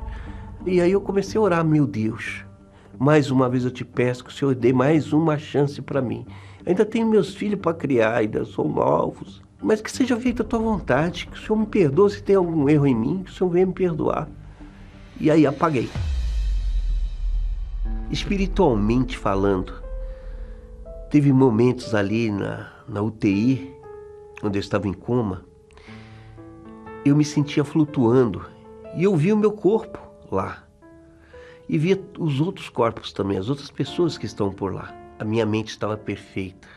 [0.64, 2.46] E aí eu comecei a orar, meu Deus,
[3.00, 6.24] mais uma vez eu te peço que o Senhor dê mais uma chance para mim.
[6.64, 9.42] Ainda tenho meus filhos para criar, ainda são novos.
[9.60, 12.70] Mas que seja feita a tua vontade, que o Senhor me perdoe se tem algum
[12.70, 14.30] erro em mim, que o Senhor venha me perdoar.
[15.20, 15.90] E aí apaguei.
[18.12, 19.74] Espiritualmente falando,
[21.10, 23.74] teve momentos ali na, na UTI,
[24.44, 25.44] onde eu estava em coma,
[27.04, 28.46] eu me sentia flutuando
[28.96, 30.64] e eu vi o meu corpo lá
[31.72, 34.94] e via os outros corpos também, as outras pessoas que estão por lá.
[35.18, 36.68] A minha mente estava perfeita,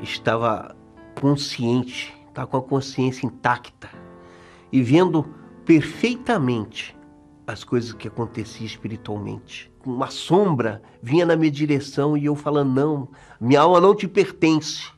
[0.00, 0.74] estava
[1.20, 3.88] consciente, estava com a consciência intacta
[4.72, 5.24] e vendo
[5.64, 6.96] perfeitamente
[7.46, 9.70] as coisas que aconteciam espiritualmente.
[9.86, 13.08] Uma sombra vinha na minha direção e eu falando: não,
[13.40, 14.90] minha alma não te pertence.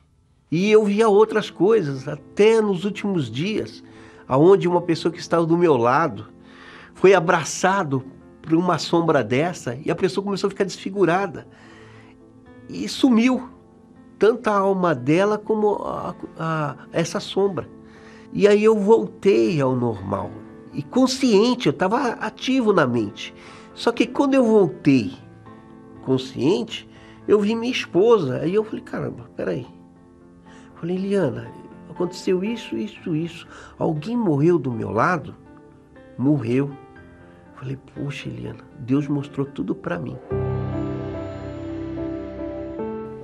[0.49, 3.83] E eu via outras coisas, até nos últimos dias,
[4.27, 6.27] aonde uma pessoa que estava do meu lado
[6.93, 8.03] foi abraçado
[8.41, 11.47] por uma sombra dessa e a pessoa começou a ficar desfigurada
[12.69, 13.49] e sumiu
[14.17, 17.67] tanto a alma dela como a, a, essa sombra.
[18.33, 20.31] E aí eu voltei ao normal
[20.73, 23.33] e consciente, eu estava ativo na mente.
[23.73, 25.13] Só que quando eu voltei
[26.03, 26.87] consciente,
[27.27, 28.39] eu vi minha esposa.
[28.41, 29.67] Aí eu falei, caramba, peraí.
[30.75, 31.51] Falei, Eliana,
[31.89, 33.47] aconteceu isso, isso, isso.
[33.77, 35.35] Alguém morreu do meu lado?
[36.17, 36.71] Morreu.
[37.61, 40.17] Falei, poxa, Eliana, Deus mostrou tudo para mim.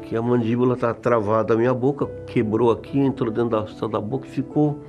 [0.04, 4.28] Que a mandíbula tá travada, a minha boca quebrou aqui, entrou dentro da, da boca
[4.28, 4.80] e ficou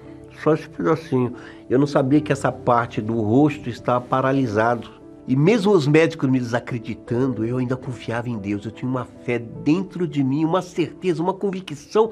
[0.42, 1.32] só esse pedacinho.
[1.70, 4.90] Eu não sabia que essa parte do rosto estava paralisado.
[5.26, 8.66] E mesmo os médicos me desacreditando, eu ainda confiava em Deus.
[8.66, 12.11] Eu tinha uma fé dentro de mim, uma certeza, uma convicção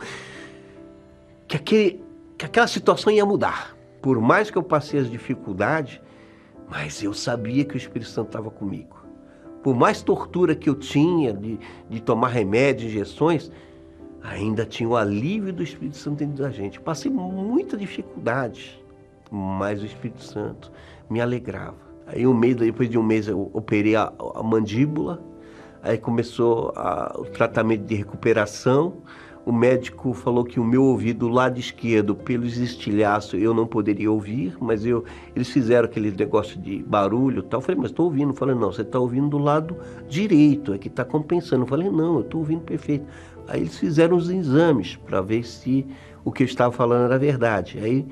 [1.46, 2.02] que, aquele,
[2.38, 3.76] que aquela situação ia mudar.
[4.00, 6.00] Por mais que eu passei as dificuldades,
[6.68, 8.96] mas eu sabia que o Espírito Santo estava comigo.
[9.62, 11.58] Por mais tortura que eu tinha de,
[11.88, 13.50] de tomar remédios, injeções,
[14.22, 16.80] ainda tinha o alívio do Espírito Santo dentro da gente.
[16.80, 18.82] Passei muita dificuldade,
[19.30, 20.70] mas o Espírito Santo
[21.08, 21.76] me alegrava.
[22.06, 25.20] Aí um mês, depois de um mês eu operei a, a mandíbula,
[25.82, 28.98] aí começou a, o tratamento de recuperação.
[29.46, 34.56] O médico falou que o meu ouvido lado esquerdo, pelos estilhaços, eu não poderia ouvir,
[34.60, 35.04] mas eu,
[35.36, 37.60] eles fizeram aquele negócio de barulho e tal.
[37.60, 38.34] Eu falei, mas estou ouvindo.
[38.34, 39.76] Falei, não, você está ouvindo do lado
[40.08, 41.62] direito, é que está compensando.
[41.62, 43.06] Eu falei, não, eu estou ouvindo perfeito.
[43.46, 45.86] Aí eles fizeram os exames para ver se
[46.24, 47.78] o que eu estava falando era verdade.
[47.80, 48.04] Aí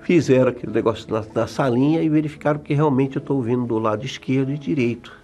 [0.00, 4.04] fizeram aquele negócio na, na salinha e verificaram que realmente eu estou ouvindo do lado
[4.04, 5.17] esquerdo e direito.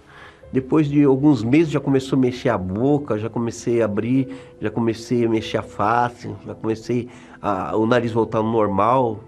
[0.55, 4.29] Depois de alguns meses já começou a mexer a boca, já comecei a abrir,
[4.61, 7.09] já comecei a mexer a face, já comecei
[7.41, 9.19] a, o nariz voltar ao normal,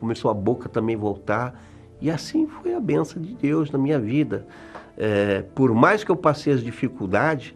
[0.00, 1.62] começou a boca também voltar.
[2.00, 4.44] E assim foi a benção de Deus na minha vida.
[4.98, 7.54] É, por mais que eu passei as dificuldades,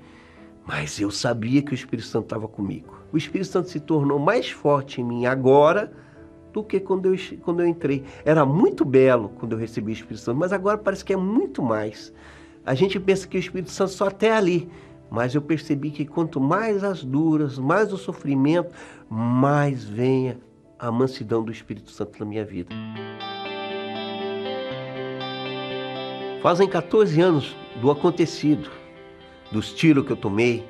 [0.64, 2.96] mas eu sabia que o Espírito Santo estava comigo.
[3.12, 5.90] O Espírito Santo se tornou mais forte em mim agora
[6.52, 8.04] do que quando eu, quando eu entrei.
[8.24, 11.60] Era muito belo quando eu recebi o Espírito Santo, mas agora parece que é muito
[11.60, 12.12] mais.
[12.64, 14.68] A gente pensa que o Espírito Santo só até ali,
[15.10, 18.74] mas eu percebi que quanto mais as duras, mais o sofrimento,
[19.08, 20.38] mais venha
[20.78, 22.74] a mansidão do Espírito Santo na minha vida.
[26.42, 28.70] Fazem 14 anos do acontecido
[29.52, 30.64] dos tiros que eu tomei,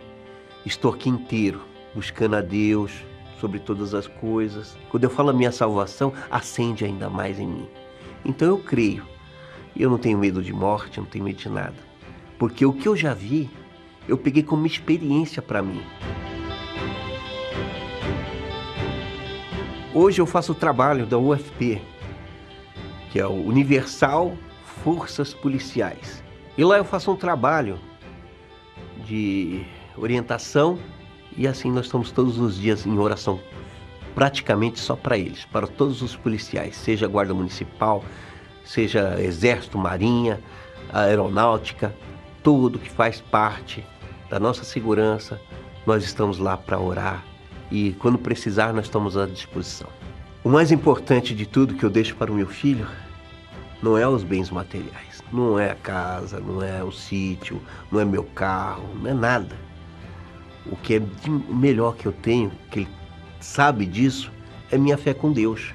[0.65, 1.61] estou aqui inteiro,
[1.95, 2.93] buscando a Deus
[3.39, 4.77] sobre todas as coisas.
[4.91, 7.69] Quando eu falo a minha salvação, acende ainda mais em mim.
[8.25, 9.05] Então eu creio.
[9.77, 11.77] Eu não tenho medo de morte, não tenho medo de nada.
[12.39, 13.49] Porque o que eu já vi,
[14.09, 15.83] eu peguei como experiência para mim.
[19.93, 21.83] Hoje eu faço o trabalho da UFP,
[23.11, 24.37] que é o Universal
[24.85, 26.23] Forças Policiais.
[26.57, 27.79] E lá eu faço um trabalho
[29.05, 29.65] de
[29.97, 30.79] orientação
[31.37, 33.41] e assim nós estamos todos os dias em oração,
[34.15, 38.05] praticamente só para eles, para todos os policiais, seja guarda municipal,
[38.71, 40.41] seja exército, marinha,
[40.93, 41.95] aeronáutica,
[42.43, 43.85] tudo que faz parte
[44.29, 45.41] da nossa segurança,
[45.87, 47.25] nós estamos lá para orar
[47.71, 49.89] e quando precisar nós estamos à disposição.
[50.43, 52.87] O mais importante de tudo que eu deixo para o meu filho
[53.83, 57.61] não é os bens materiais não é a casa, não é o sítio,
[57.91, 59.57] não é meu carro, não é nada.
[60.67, 61.03] O que é
[61.49, 62.89] melhor que eu tenho, que ele
[63.41, 64.31] sabe disso,
[64.71, 65.75] é minha fé com Deus.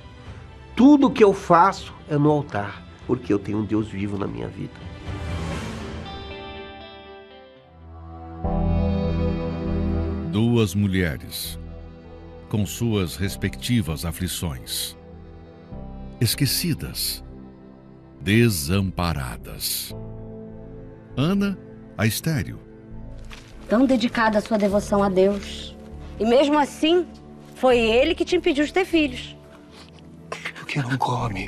[0.75, 4.47] Tudo que eu faço é no altar, porque eu tenho um Deus vivo na minha
[4.47, 4.73] vida.
[10.31, 11.59] Duas mulheres,
[12.49, 14.95] com suas respectivas aflições,
[16.19, 17.23] esquecidas
[18.21, 19.95] desamparadas.
[21.15, 21.57] Ana,
[21.97, 22.59] a estéreo.
[23.69, 25.75] Tão dedicada à sua devoção a Deus.
[26.19, 27.05] E mesmo assim,
[27.55, 29.37] foi ele que te impediu de ter filhos.
[30.29, 31.47] Por que não come?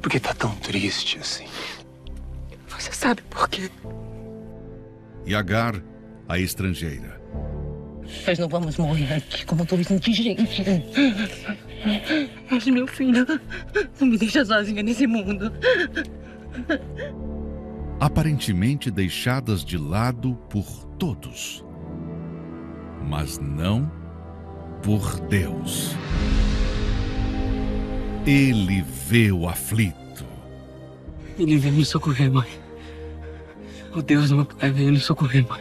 [0.00, 1.46] Por que tá tão triste assim?
[2.68, 3.70] Você sabe por quê?
[5.26, 5.82] E Agar,
[6.28, 7.20] a estrangeira.
[8.26, 10.64] Nós não vamos morrer aqui como todos indigentes.
[12.50, 13.26] Mas, meu filho,
[14.00, 15.52] não me deixa sozinha nesse mundo.
[18.00, 20.64] Aparentemente deixadas de lado por
[20.98, 21.64] todos,
[23.06, 23.90] mas não
[24.82, 25.94] por Deus.
[28.26, 30.24] Ele vê o aflito.
[31.38, 32.48] Ele veio me socorrer, mãe.
[33.94, 35.60] O Deus do meu pai veio me socorrer, mãe.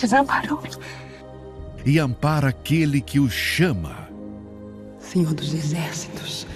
[0.00, 0.62] desamparou.
[1.84, 4.08] E ampara aquele que o chama.
[5.00, 6.46] Senhor dos exércitos,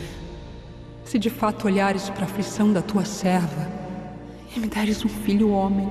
[1.05, 3.69] se de fato olhares para a aflição da tua serva
[4.55, 5.89] e me deres um filho homem,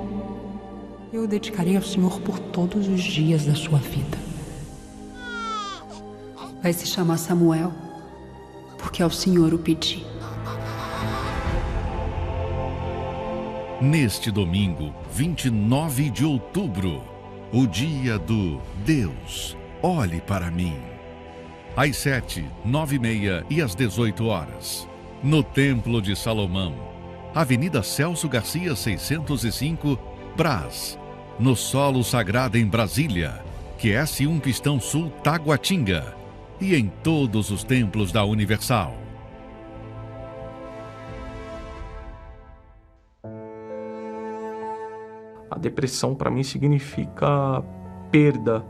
[1.12, 4.29] eu o dedicarei ao Senhor por todos os dias da sua vida.
[6.62, 7.72] Vai se chamar Samuel,
[8.78, 10.06] porque ao Senhor o pedi.
[13.82, 17.02] Neste domingo, 29 de outubro,
[17.54, 20.78] o dia do Deus, olhe para mim.
[21.78, 24.86] Às sete, nove e meia e às 18 horas,
[25.24, 26.76] no Templo de Salomão,
[27.34, 29.98] Avenida Celso Garcia 605,
[30.36, 31.00] Brás,
[31.40, 33.42] no Solo Sagrado em Brasília,
[33.80, 36.19] QS1 Pistão Sul Taguatinga
[36.62, 38.94] e em todos os templos da Universal.
[45.50, 47.64] A depressão para mim significa
[48.12, 48.64] perda.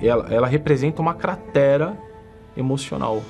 [0.00, 1.96] Ela, ela representa uma cratera
[2.56, 3.22] emocional.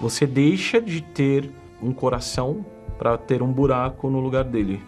[0.00, 2.64] Você deixa de ter um coração
[2.98, 4.82] para ter um buraco no lugar dele.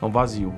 [0.00, 0.52] É um vazio.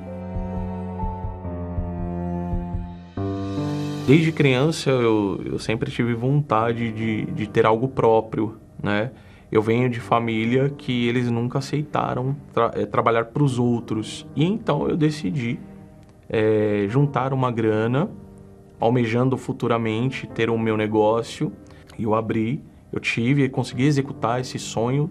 [4.06, 9.10] Desde criança eu, eu sempre tive vontade de, de ter algo próprio, né?
[9.50, 14.24] Eu venho de família que eles nunca aceitaram tra é, trabalhar para os outros.
[14.36, 15.58] E então eu decidi
[16.28, 18.08] é, juntar uma grana,
[18.78, 21.52] almejando futuramente ter o meu negócio.
[21.98, 25.10] E eu abri, eu tive e consegui executar esse sonho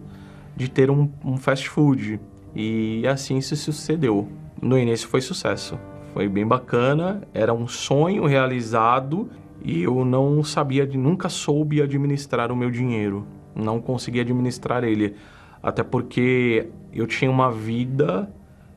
[0.56, 2.18] de ter um, um fast food.
[2.56, 4.30] E assim se sucedeu.
[4.62, 5.78] No início foi sucesso.
[6.16, 9.30] Foi bem bacana, era um sonho realizado
[9.64, 15.16] e eu não sabia, nunca soube administrar o meu dinheiro não conseguia administrar ele.
[15.64, 18.30] Até porque eu tinha uma vida,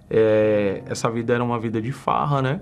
[0.08, 2.60] é, essa vida era uma vida de farra, né?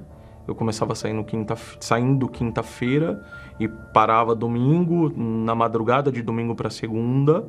[0.48, 3.22] Eu começava saindo quinta, saindo quinta-feira
[3.60, 7.44] e parava domingo, na madrugada de domingo para segunda,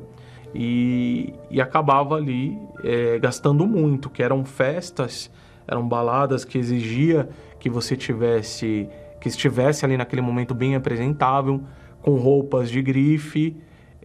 [0.54, 5.30] e, e, acabava ali é, gastando muito, que eram festas,
[5.68, 7.28] eram baladas que exigia
[7.60, 8.88] que você tivesse,
[9.20, 11.60] que estivesse ali naquele momento bem apresentável,
[12.00, 13.54] com roupas de grife,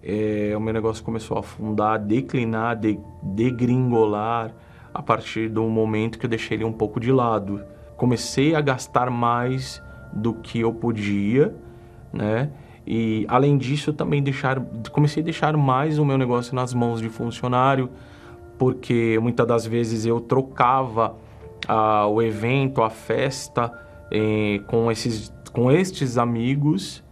[0.03, 4.51] é, o meu negócio começou a afundar, declinar, de, degringolar
[4.93, 7.63] a partir do momento que eu deixei ele um pouco de lado.
[7.95, 11.55] Comecei a gastar mais do que eu podia,
[12.11, 12.49] né?
[12.85, 14.59] E além disso, também deixar,
[14.91, 17.89] comecei a deixar mais o meu negócio nas mãos de funcionário,
[18.59, 21.15] porque muitas das vezes eu trocava
[21.67, 23.71] ah, o evento, a festa
[24.11, 27.03] eh, com esses, com estes amigos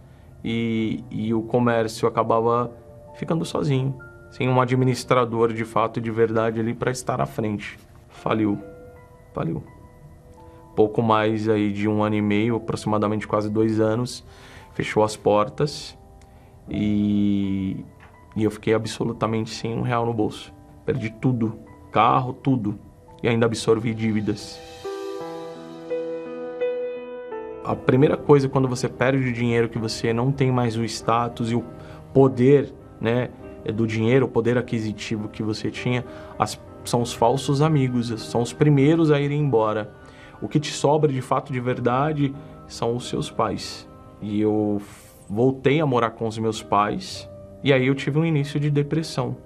[0.44, 2.70] e, e o comércio acabava
[3.14, 3.96] ficando sozinho,
[4.30, 7.78] sem um administrador de fato e de verdade ali para estar à frente.
[8.08, 8.58] Faliu,
[9.32, 9.62] faliu.
[10.74, 14.24] Pouco mais aí de um ano e meio, aproximadamente quase dois anos,
[14.72, 15.98] fechou as portas
[16.68, 17.84] e,
[18.34, 20.52] e eu fiquei absolutamente sem um real no bolso.
[20.86, 21.58] Perdi tudo,
[21.90, 22.78] carro, tudo,
[23.22, 24.60] e ainda absorvi dívidas.
[27.64, 31.52] A primeira coisa quando você perde o dinheiro que você não tem mais o status
[31.52, 31.64] e o
[32.12, 33.30] poder né,
[33.72, 36.04] do dinheiro, o poder aquisitivo que você tinha,
[36.36, 39.92] as, são os falsos amigos, são os primeiros a irem embora.
[40.40, 42.34] O que te sobra de fato de verdade
[42.66, 43.88] são os seus pais.
[44.20, 44.82] E eu
[45.30, 47.28] voltei a morar com os meus pais
[47.62, 49.36] e aí eu tive um início de depressão.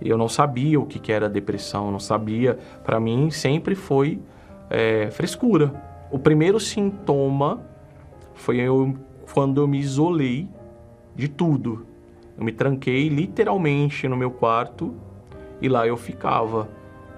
[0.00, 2.58] Eu não sabia o que era depressão, não sabia.
[2.84, 4.20] Para mim sempre foi
[4.68, 5.72] é, frescura.
[6.10, 7.62] O primeiro sintoma
[8.34, 8.96] foi eu
[9.32, 10.48] quando eu me isolei
[11.14, 11.86] de tudo.
[12.36, 14.94] Eu me tranquei literalmente no meu quarto
[15.60, 16.68] e lá eu ficava.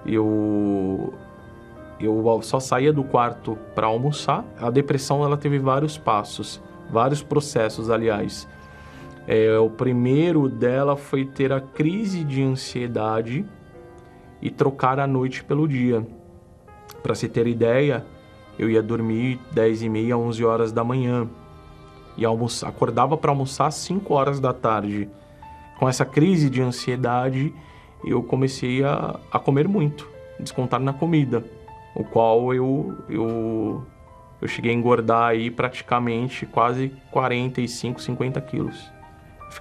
[0.05, 1.13] Eu
[1.99, 4.45] eu só saía do quarto para almoçar.
[4.59, 6.61] A depressão ela teve vários passos,
[6.91, 8.47] vários processos, aliás.
[9.27, 13.45] É, o primeiro dela foi ter a crise de ansiedade
[14.41, 16.07] e trocar a noite pelo dia.
[17.03, 18.05] Para se ter ideia,
[18.57, 21.29] eu ia dormir 10 e meia, 11 horas da manhã
[22.15, 25.09] e almoçar, acordava para almoçar às 5 horas da tarde.
[25.77, 27.53] Com essa crise de ansiedade,
[28.05, 30.09] eu comecei a, a comer muito,
[30.39, 31.43] descontar na comida,
[31.93, 33.83] o qual eu, eu,
[34.41, 38.96] eu cheguei a engordar aí praticamente quase 45, 50 quilos.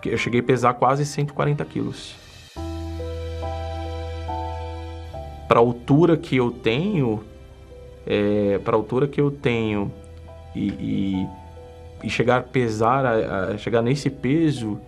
[0.05, 2.14] Eu cheguei a pesar quase 140 quilos.
[5.49, 7.22] Para a altura que eu tenho,
[8.07, 9.93] é, para a altura que eu tenho
[10.55, 11.28] e, e
[12.03, 14.78] e chegar a pesar, a, a chegar nesse peso,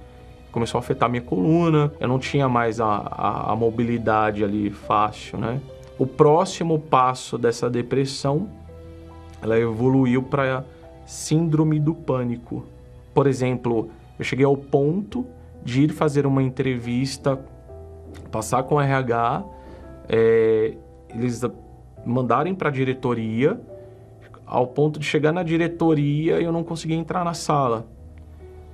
[0.53, 1.92] começou a afetar minha coluna.
[1.99, 5.61] Eu não tinha mais a, a, a mobilidade ali fácil, né?
[5.99, 8.49] O próximo passo dessa depressão
[9.42, 10.64] ela evoluiu para
[11.07, 12.64] síndrome do pânico.
[13.14, 15.27] Por exemplo, eu cheguei ao ponto
[15.64, 17.39] de ir fazer uma entrevista,
[18.31, 19.45] passar com o RH,
[20.09, 20.75] é,
[21.11, 21.43] eles
[22.05, 23.61] mandarem para a diretoria,
[24.47, 27.87] ao ponto de chegar na diretoria e eu não conseguia entrar na sala.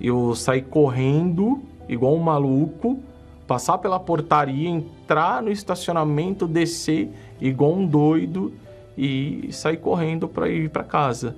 [0.01, 2.99] Eu saí correndo, igual um maluco,
[3.47, 8.53] passar pela portaria, entrar no estacionamento, descer igual um doido
[8.97, 11.37] e sair correndo para ir para casa.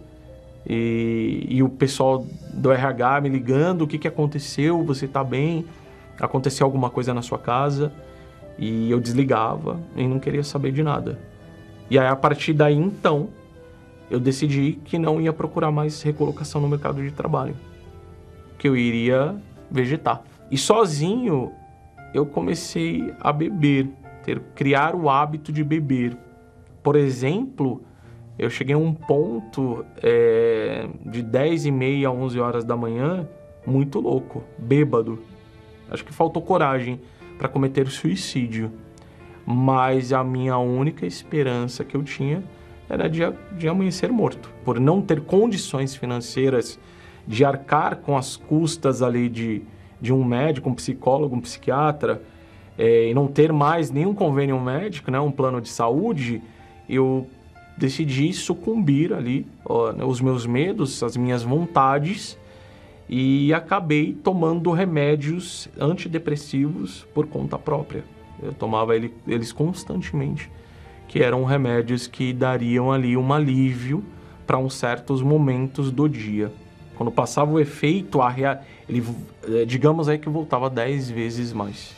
[0.69, 5.64] E, e, o pessoal do RH me ligando, o que, que aconteceu, você está bem?
[6.19, 7.93] Aconteceu alguma coisa na sua casa?
[8.59, 11.19] E eu desligava e não queria saber de nada.
[11.89, 13.29] E aí, a partir daí, então,
[14.11, 17.55] eu decidi que não ia procurar mais recolocação no mercado de trabalho.
[18.59, 19.37] Que eu iria
[19.71, 20.23] vegetar.
[20.51, 21.53] E sozinho,
[22.12, 23.89] eu comecei a beber,
[24.25, 26.17] ter criar o hábito de beber.
[26.83, 27.83] Por exemplo,
[28.39, 33.26] eu cheguei a um ponto é, de 10 e meia a 11 horas da manhã,
[33.66, 35.22] muito louco, bêbado.
[35.91, 37.01] Acho que faltou coragem
[37.39, 38.70] para cometer suicídio.
[39.47, 42.43] Mas a minha única esperança que eu tinha
[42.89, 43.20] era de,
[43.57, 44.51] de amanhecer morto.
[44.64, 46.78] Por não ter condições financeiras
[47.26, 49.62] de arcar com as custas ali de,
[50.01, 52.22] de um médico, um psicólogo, um psiquiatra,
[52.76, 56.43] é, e não ter mais nenhum convênio médico, né, um plano de saúde,
[56.89, 57.26] eu
[57.77, 59.47] decidi sucumbir ali
[59.97, 62.39] né, os meus medos, as minhas vontades
[63.09, 68.05] e acabei tomando remédios antidepressivos por conta própria.
[68.43, 70.51] Eu tomava ele, eles constantemente,
[71.07, 74.03] que eram remédios que dariam ali um alívio
[74.47, 76.53] para uns certos momentos do dia.
[76.97, 78.61] Quando passava o efeito, a rea...
[78.89, 79.05] ele,
[79.49, 81.95] eh, digamos aí que voltava 10 vezes mais.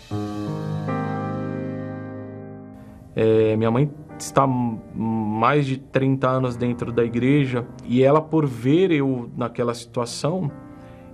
[3.14, 8.90] É, minha mãe está mais de 30 anos dentro da igreja e ela, por ver
[8.90, 10.50] eu naquela situação,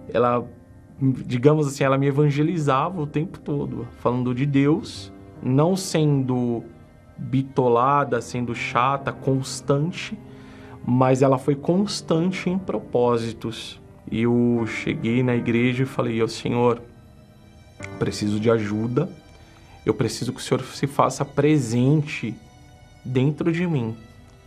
[0.09, 0.44] ela,
[1.00, 6.64] digamos assim, ela me evangelizava o tempo todo, falando de Deus, não sendo
[7.16, 10.18] bitolada, sendo chata, constante,
[10.86, 13.80] mas ela foi constante em propósitos.
[14.11, 16.82] E eu cheguei na igreja e falei: "Ó Senhor,
[17.98, 19.09] preciso de ajuda.
[19.84, 22.34] Eu preciso que o Senhor se faça presente
[23.05, 23.96] dentro de mim.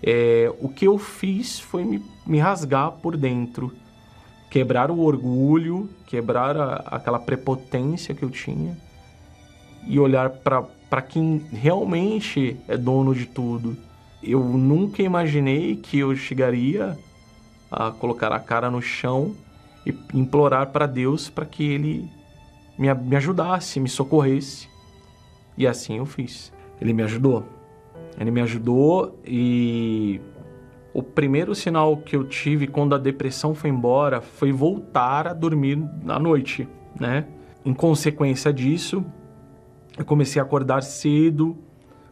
[0.01, 3.73] É, o que eu fiz foi me, me rasgar por dentro,
[4.49, 8.77] quebrar o orgulho, quebrar a, aquela prepotência que eu tinha
[9.85, 13.77] e olhar para quem realmente é dono de tudo.
[14.21, 16.97] Eu nunca imaginei que eu chegaria
[17.71, 19.35] a colocar a cara no chão
[19.85, 22.09] e implorar para Deus para que Ele
[22.77, 24.67] me, me ajudasse, me socorresse.
[25.57, 26.51] E assim eu fiz.
[26.79, 27.56] Ele me ajudou.
[28.19, 30.19] Ele me ajudou e
[30.93, 35.77] o primeiro sinal que eu tive quando a depressão foi embora foi voltar a dormir
[36.07, 36.67] à noite,
[36.99, 37.27] né?
[37.63, 39.05] Em consequência disso,
[39.97, 41.55] eu comecei a acordar cedo,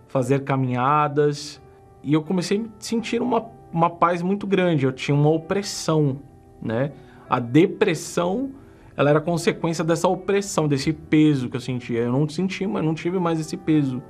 [0.07, 1.61] fazer caminhadas
[2.03, 4.85] e eu comecei a sentir uma, uma paz muito grande.
[4.85, 6.19] Eu tinha uma opressão,
[6.61, 6.91] né?
[7.27, 8.51] A depressão,
[8.95, 12.01] ela era consequência dessa opressão, desse peso que eu sentia.
[12.01, 14.03] Eu não senti, mas não tive mais esse peso.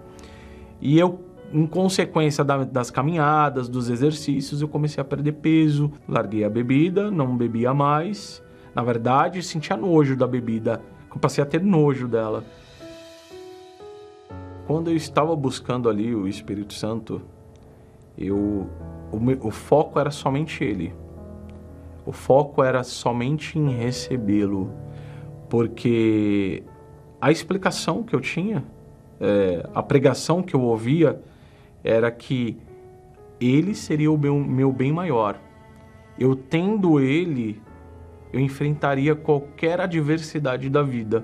[0.82, 1.20] E eu
[1.56, 7.10] em consequência da, das caminhadas, dos exercícios, eu comecei a perder peso, larguei a bebida,
[7.10, 8.44] não bebia mais.
[8.76, 12.44] Na verdade, sentia nojo da bebida, eu passei a ter nojo dela.
[14.68, 17.22] Quando eu estava buscando ali o Espírito Santo,
[18.18, 18.70] eu
[19.10, 20.94] o, o foco era somente ele.
[22.06, 24.74] O foco era somente em recebê-lo,
[25.50, 26.64] porque
[27.22, 28.62] a explicação que eu tinha,
[29.22, 31.22] é, a pregação que eu ouvia,
[31.86, 32.58] era que
[33.40, 35.40] ele seria o meu, meu bem maior.
[36.18, 37.62] Eu tendo ele,
[38.34, 41.24] eu enfrentaria qualquer adversidade da vida.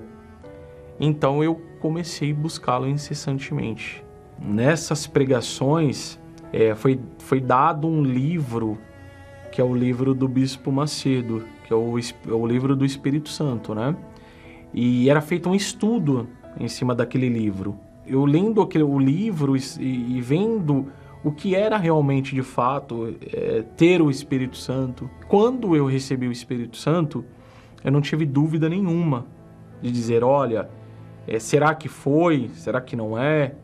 [1.00, 4.04] Então eu comecei a buscá-lo incessantemente.
[4.38, 6.20] Nessas pregações
[6.52, 8.78] é, foi, foi dado um livro,
[9.50, 13.30] que é o livro do Bispo Macedo, que é o, é o livro do Espírito
[13.30, 13.96] Santo, né?
[14.72, 19.60] E era feito um estudo em cima daquele livro eu lendo aquele, o livro e,
[19.80, 20.86] e, vendo
[21.22, 26.32] o que era realmente de fato é, ter o Espírito Santo, quando eu recebi o
[26.32, 27.24] Espírito Santo,
[27.84, 29.26] eu não tive dúvida nenhuma
[29.80, 30.68] de dizer: olha,
[31.26, 32.50] é, será que foi?
[32.54, 33.54] Será que não é?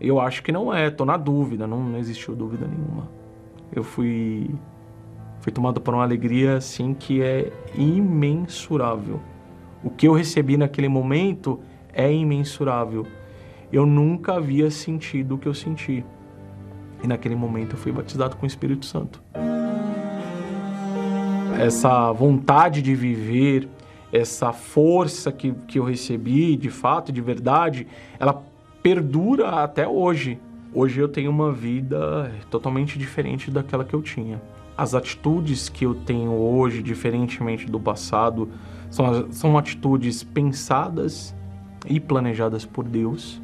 [0.00, 3.08] Eu acho que não é, estou na dúvida, não, não existiu dúvida nenhuma.
[3.72, 4.50] Eu fui,
[5.40, 9.20] fui tomado por uma alegria assim que é imensurável.
[9.82, 11.60] O que eu recebi naquele momento
[11.92, 13.06] é imensurável
[13.72, 16.04] eu nunca havia sentido o que eu senti.
[17.02, 19.22] E naquele momento eu fui batizado com o Espírito Santo.
[21.58, 23.68] essa vontade de viver,
[24.12, 27.86] essa força que, que eu recebi de fato, de verdade,
[28.18, 28.42] ela
[28.82, 30.38] perdura até hoje.
[30.72, 34.40] Hoje eu tenho uma vida totalmente diferente daquela que eu tinha.
[34.76, 38.48] As atitudes que eu tenho hoje, diferentemente do passado,
[38.88, 41.34] são, são atitudes pensadas
[41.86, 43.40] e planejadas por Deus.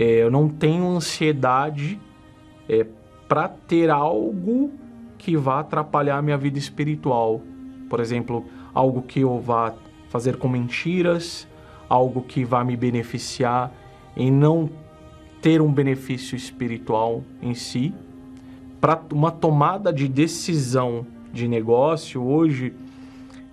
[0.00, 2.00] É, eu não tenho ansiedade
[2.66, 2.86] é,
[3.28, 4.72] para ter algo
[5.18, 7.42] que vá atrapalhar a minha vida espiritual.
[7.86, 9.74] Por exemplo, algo que eu vá
[10.08, 11.46] fazer com mentiras,
[11.86, 13.70] algo que vá me beneficiar
[14.16, 14.70] em não
[15.42, 17.92] ter um benefício espiritual em si.
[18.80, 22.72] Para uma tomada de decisão de negócio, hoje,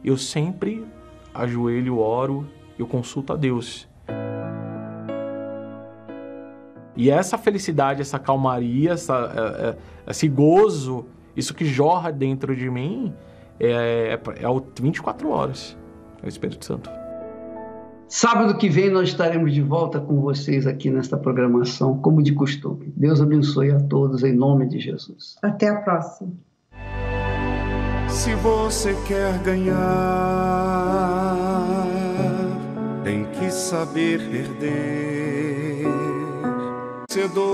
[0.01, 0.85] eu sempre
[1.33, 2.47] ajoelho, oro,
[2.79, 3.86] eu consulto a Deus.
[6.97, 12.69] E essa felicidade, essa calmaria, essa, é, é, esse gozo, isso que jorra dentro de
[12.69, 13.13] mim,
[13.59, 15.77] é, é, é o 24 horas.
[16.23, 16.89] É o Espírito Santo.
[18.09, 22.91] Sábado que vem nós estaremos de volta com vocês aqui nesta programação, como de costume.
[22.95, 25.35] Deus abençoe a todos em nome de Jesus.
[25.43, 26.31] Até a próxima.
[28.07, 29.75] Se você quer ganhar,
[33.03, 35.16] tem que saber perder.
[37.17, 37.47] Vencedor,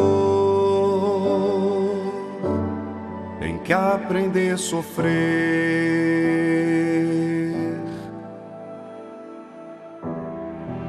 [3.40, 5.14] tem que aprender a sofrer.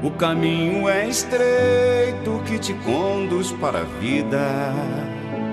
[0.03, 4.73] O caminho é estreito que te conduz para a vida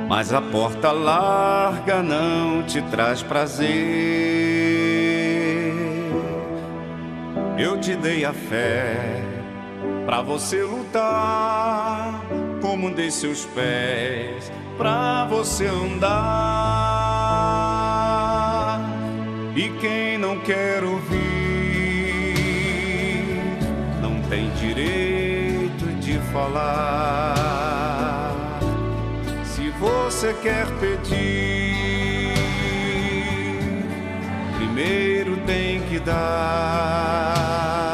[0.09, 3.69] mas a porta larga não te traz prazer.
[7.57, 9.22] Eu te dei a fé
[10.05, 11.91] para você lutar,
[12.62, 16.12] como dei seus pés para você andar.
[19.55, 21.20] E quem não quer ouvir
[24.01, 27.51] não tem direito de falar
[29.82, 32.36] você quer pedir,
[34.55, 37.91] primeiro tem que dar.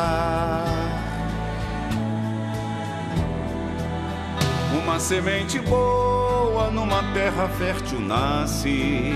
[4.98, 9.14] Uma semente boa numa terra fértil nasce,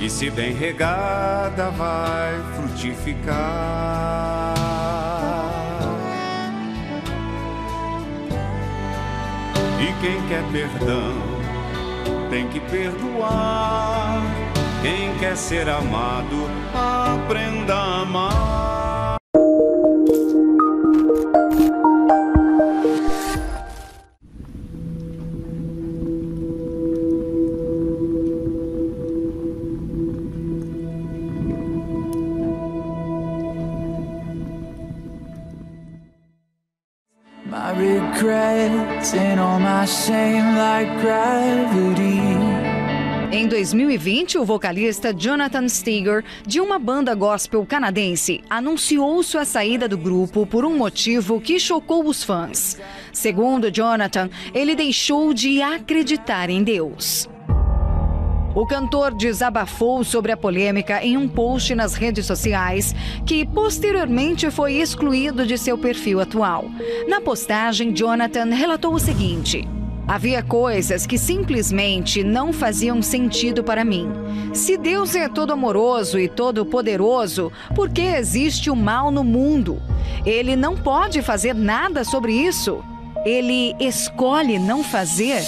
[0.00, 3.34] e se bem regada vai frutificar.
[9.78, 11.12] E quem quer perdão
[12.30, 14.22] tem que perdoar.
[14.80, 18.41] Quem quer ser amado, aprenda a amar.
[38.22, 42.22] Regrets and all my shame like gravity.
[43.32, 49.96] Em 2020, o vocalista Jonathan Steger, de uma banda gospel canadense, anunciou sua saída do
[49.96, 52.78] grupo por um motivo que chocou os fãs.
[53.12, 57.28] Segundo Jonathan, ele deixou de acreditar em Deus.
[58.54, 62.94] O cantor desabafou sobre a polêmica em um post nas redes sociais,
[63.24, 66.66] que posteriormente foi excluído de seu perfil atual.
[67.08, 69.66] Na postagem, Jonathan relatou o seguinte.
[70.06, 74.10] Havia coisas que simplesmente não faziam sentido para mim.
[74.52, 79.80] Se Deus é todo amoroso e todo poderoso, por que existe o mal no mundo?
[80.26, 82.84] Ele não pode fazer nada sobre isso.
[83.24, 85.40] Ele escolhe não fazer.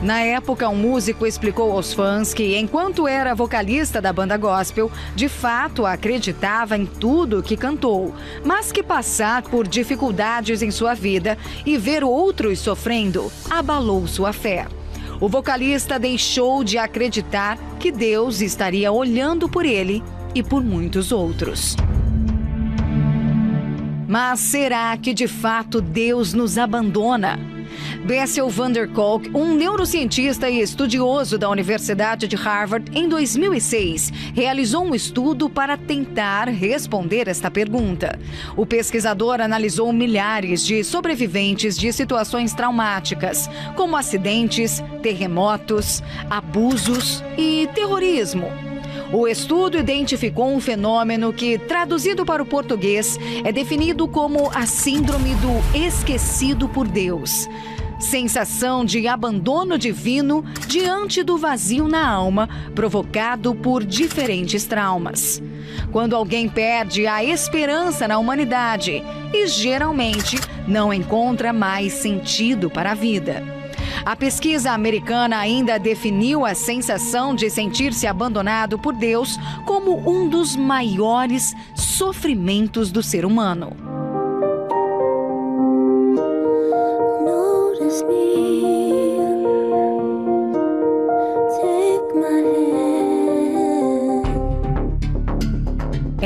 [0.00, 5.28] Na época, um músico explicou aos fãs que, enquanto era vocalista da banda gospel, de
[5.28, 11.36] fato acreditava em tudo que cantou, mas que passar por dificuldades em sua vida
[11.66, 14.68] e ver outros sofrendo abalou sua fé.
[15.20, 20.00] O vocalista deixou de acreditar que Deus estaria olhando por ele
[20.32, 21.74] e por muitos outros.
[24.06, 27.57] Mas será que de fato Deus nos abandona?
[28.04, 34.84] Bessel van der Kolk, um neurocientista e estudioso da Universidade de Harvard, em 2006, realizou
[34.84, 38.18] um estudo para tentar responder esta pergunta.
[38.56, 48.46] O pesquisador analisou milhares de sobreviventes de situações traumáticas, como acidentes, terremotos, abusos e terrorismo.
[49.12, 55.34] O estudo identificou um fenômeno que, traduzido para o português, é definido como a Síndrome
[55.36, 57.48] do Esquecido por Deus.
[57.98, 65.42] Sensação de abandono divino diante do vazio na alma provocado por diferentes traumas.
[65.92, 72.94] Quando alguém perde a esperança na humanidade e geralmente não encontra mais sentido para a
[72.94, 73.42] vida.
[74.04, 80.56] A pesquisa americana ainda definiu a sensação de sentir-se abandonado por Deus como um dos
[80.56, 84.07] maiores sofrimentos do ser humano.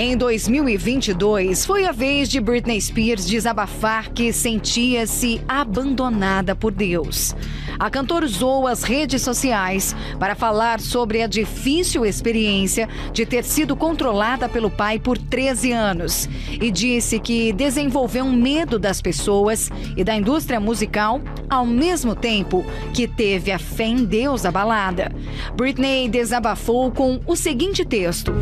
[0.04, 7.36] Em 2022, foi a vez de Britney Spears desabafar que sentia-se abandonada por Deus.
[7.78, 13.76] A cantora usou as redes sociais para falar sobre a difícil experiência de ter sido
[13.76, 16.28] controlada pelo pai por 13 anos
[16.60, 22.66] e disse que desenvolveu um medo das pessoas e da indústria musical ao mesmo tempo
[22.92, 25.12] que teve a fé em Deus abalada.
[25.54, 28.32] Britney desabafou com o seguinte texto.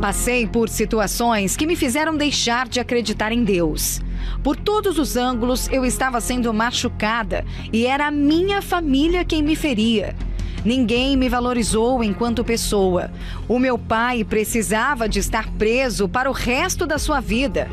[0.00, 4.00] Passei por situações que me fizeram deixar de acreditar em Deus.
[4.42, 9.54] Por todos os ângulos eu estava sendo machucada e era a minha família quem me
[9.54, 10.16] feria.
[10.64, 13.10] Ninguém me valorizou enquanto pessoa.
[13.48, 17.68] O meu pai precisava de estar preso para o resto da sua vida.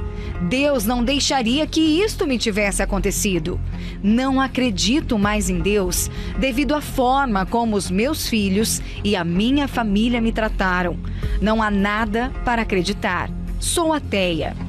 [0.50, 3.60] Deus não deixaria que isto me tivesse acontecido.
[4.02, 9.68] Não acredito mais em Deus devido à forma como os meus filhos e a minha
[9.68, 10.98] família me trataram.
[11.42, 13.30] Não há nada para acreditar.
[13.60, 14.67] Sou ateia.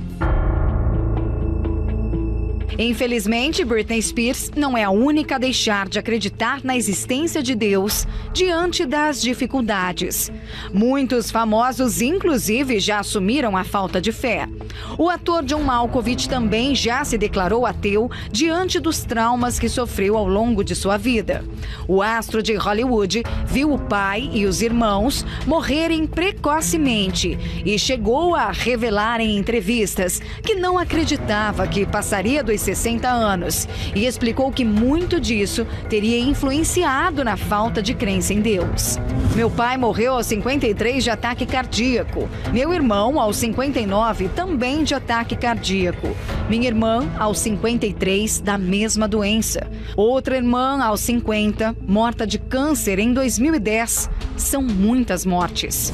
[2.78, 8.06] Infelizmente, Britney Spears não é a única a deixar de acreditar na existência de Deus
[8.32, 10.30] diante das dificuldades.
[10.72, 14.48] Muitos famosos, inclusive, já assumiram a falta de fé.
[14.96, 20.28] O ator John Malkovich também já se declarou ateu diante dos traumas que sofreu ao
[20.28, 21.44] longo de sua vida.
[21.86, 28.50] O astro de Hollywood viu o pai e os irmãos morrerem precocemente e chegou a
[28.50, 35.20] revelar em entrevistas que não acreditava que passaria dos 60 anos e explicou que muito
[35.20, 38.98] disso teria influenciado na falta de crença em Deus.
[39.34, 42.28] Meu pai morreu aos 53 de ataque cardíaco.
[42.52, 46.08] Meu irmão, aos 59, também de ataque cardíaco.
[46.48, 49.70] Minha irmã, aos 53, da mesma doença.
[49.96, 54.10] Outra irmã, aos 50, morta de câncer em 2010.
[54.36, 55.92] São muitas mortes.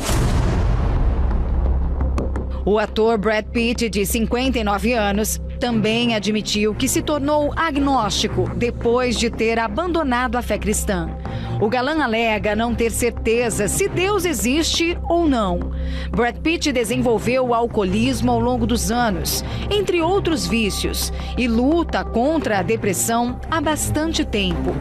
[2.64, 9.30] O ator Brad Pitt, de 59 anos, também admitiu que se tornou agnóstico depois de
[9.30, 11.08] ter abandonado a fé cristã.
[11.60, 15.72] O galã alega não ter certeza se Deus existe ou não.
[16.10, 22.58] Brad Pitt desenvolveu o alcoolismo ao longo dos anos, entre outros vícios, e luta contra
[22.58, 24.74] a depressão há bastante tempo.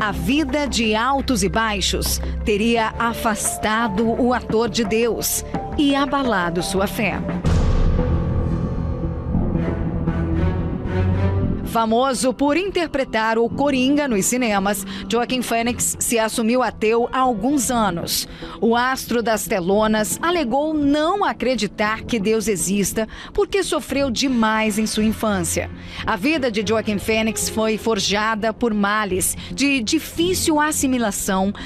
[0.00, 5.44] A vida de altos e baixos teria afastado o ator de Deus
[5.76, 7.20] e abalado sua fé.
[11.70, 18.26] Famoso por interpretar o Coringa nos cinemas, Joaquin Phoenix se assumiu ateu há alguns anos.
[18.60, 25.04] O astro das telonas alegou não acreditar que Deus exista porque sofreu demais em sua
[25.04, 25.70] infância.
[26.04, 31.52] A vida de Joaquin Phoenix foi forjada por males de difícil assimilação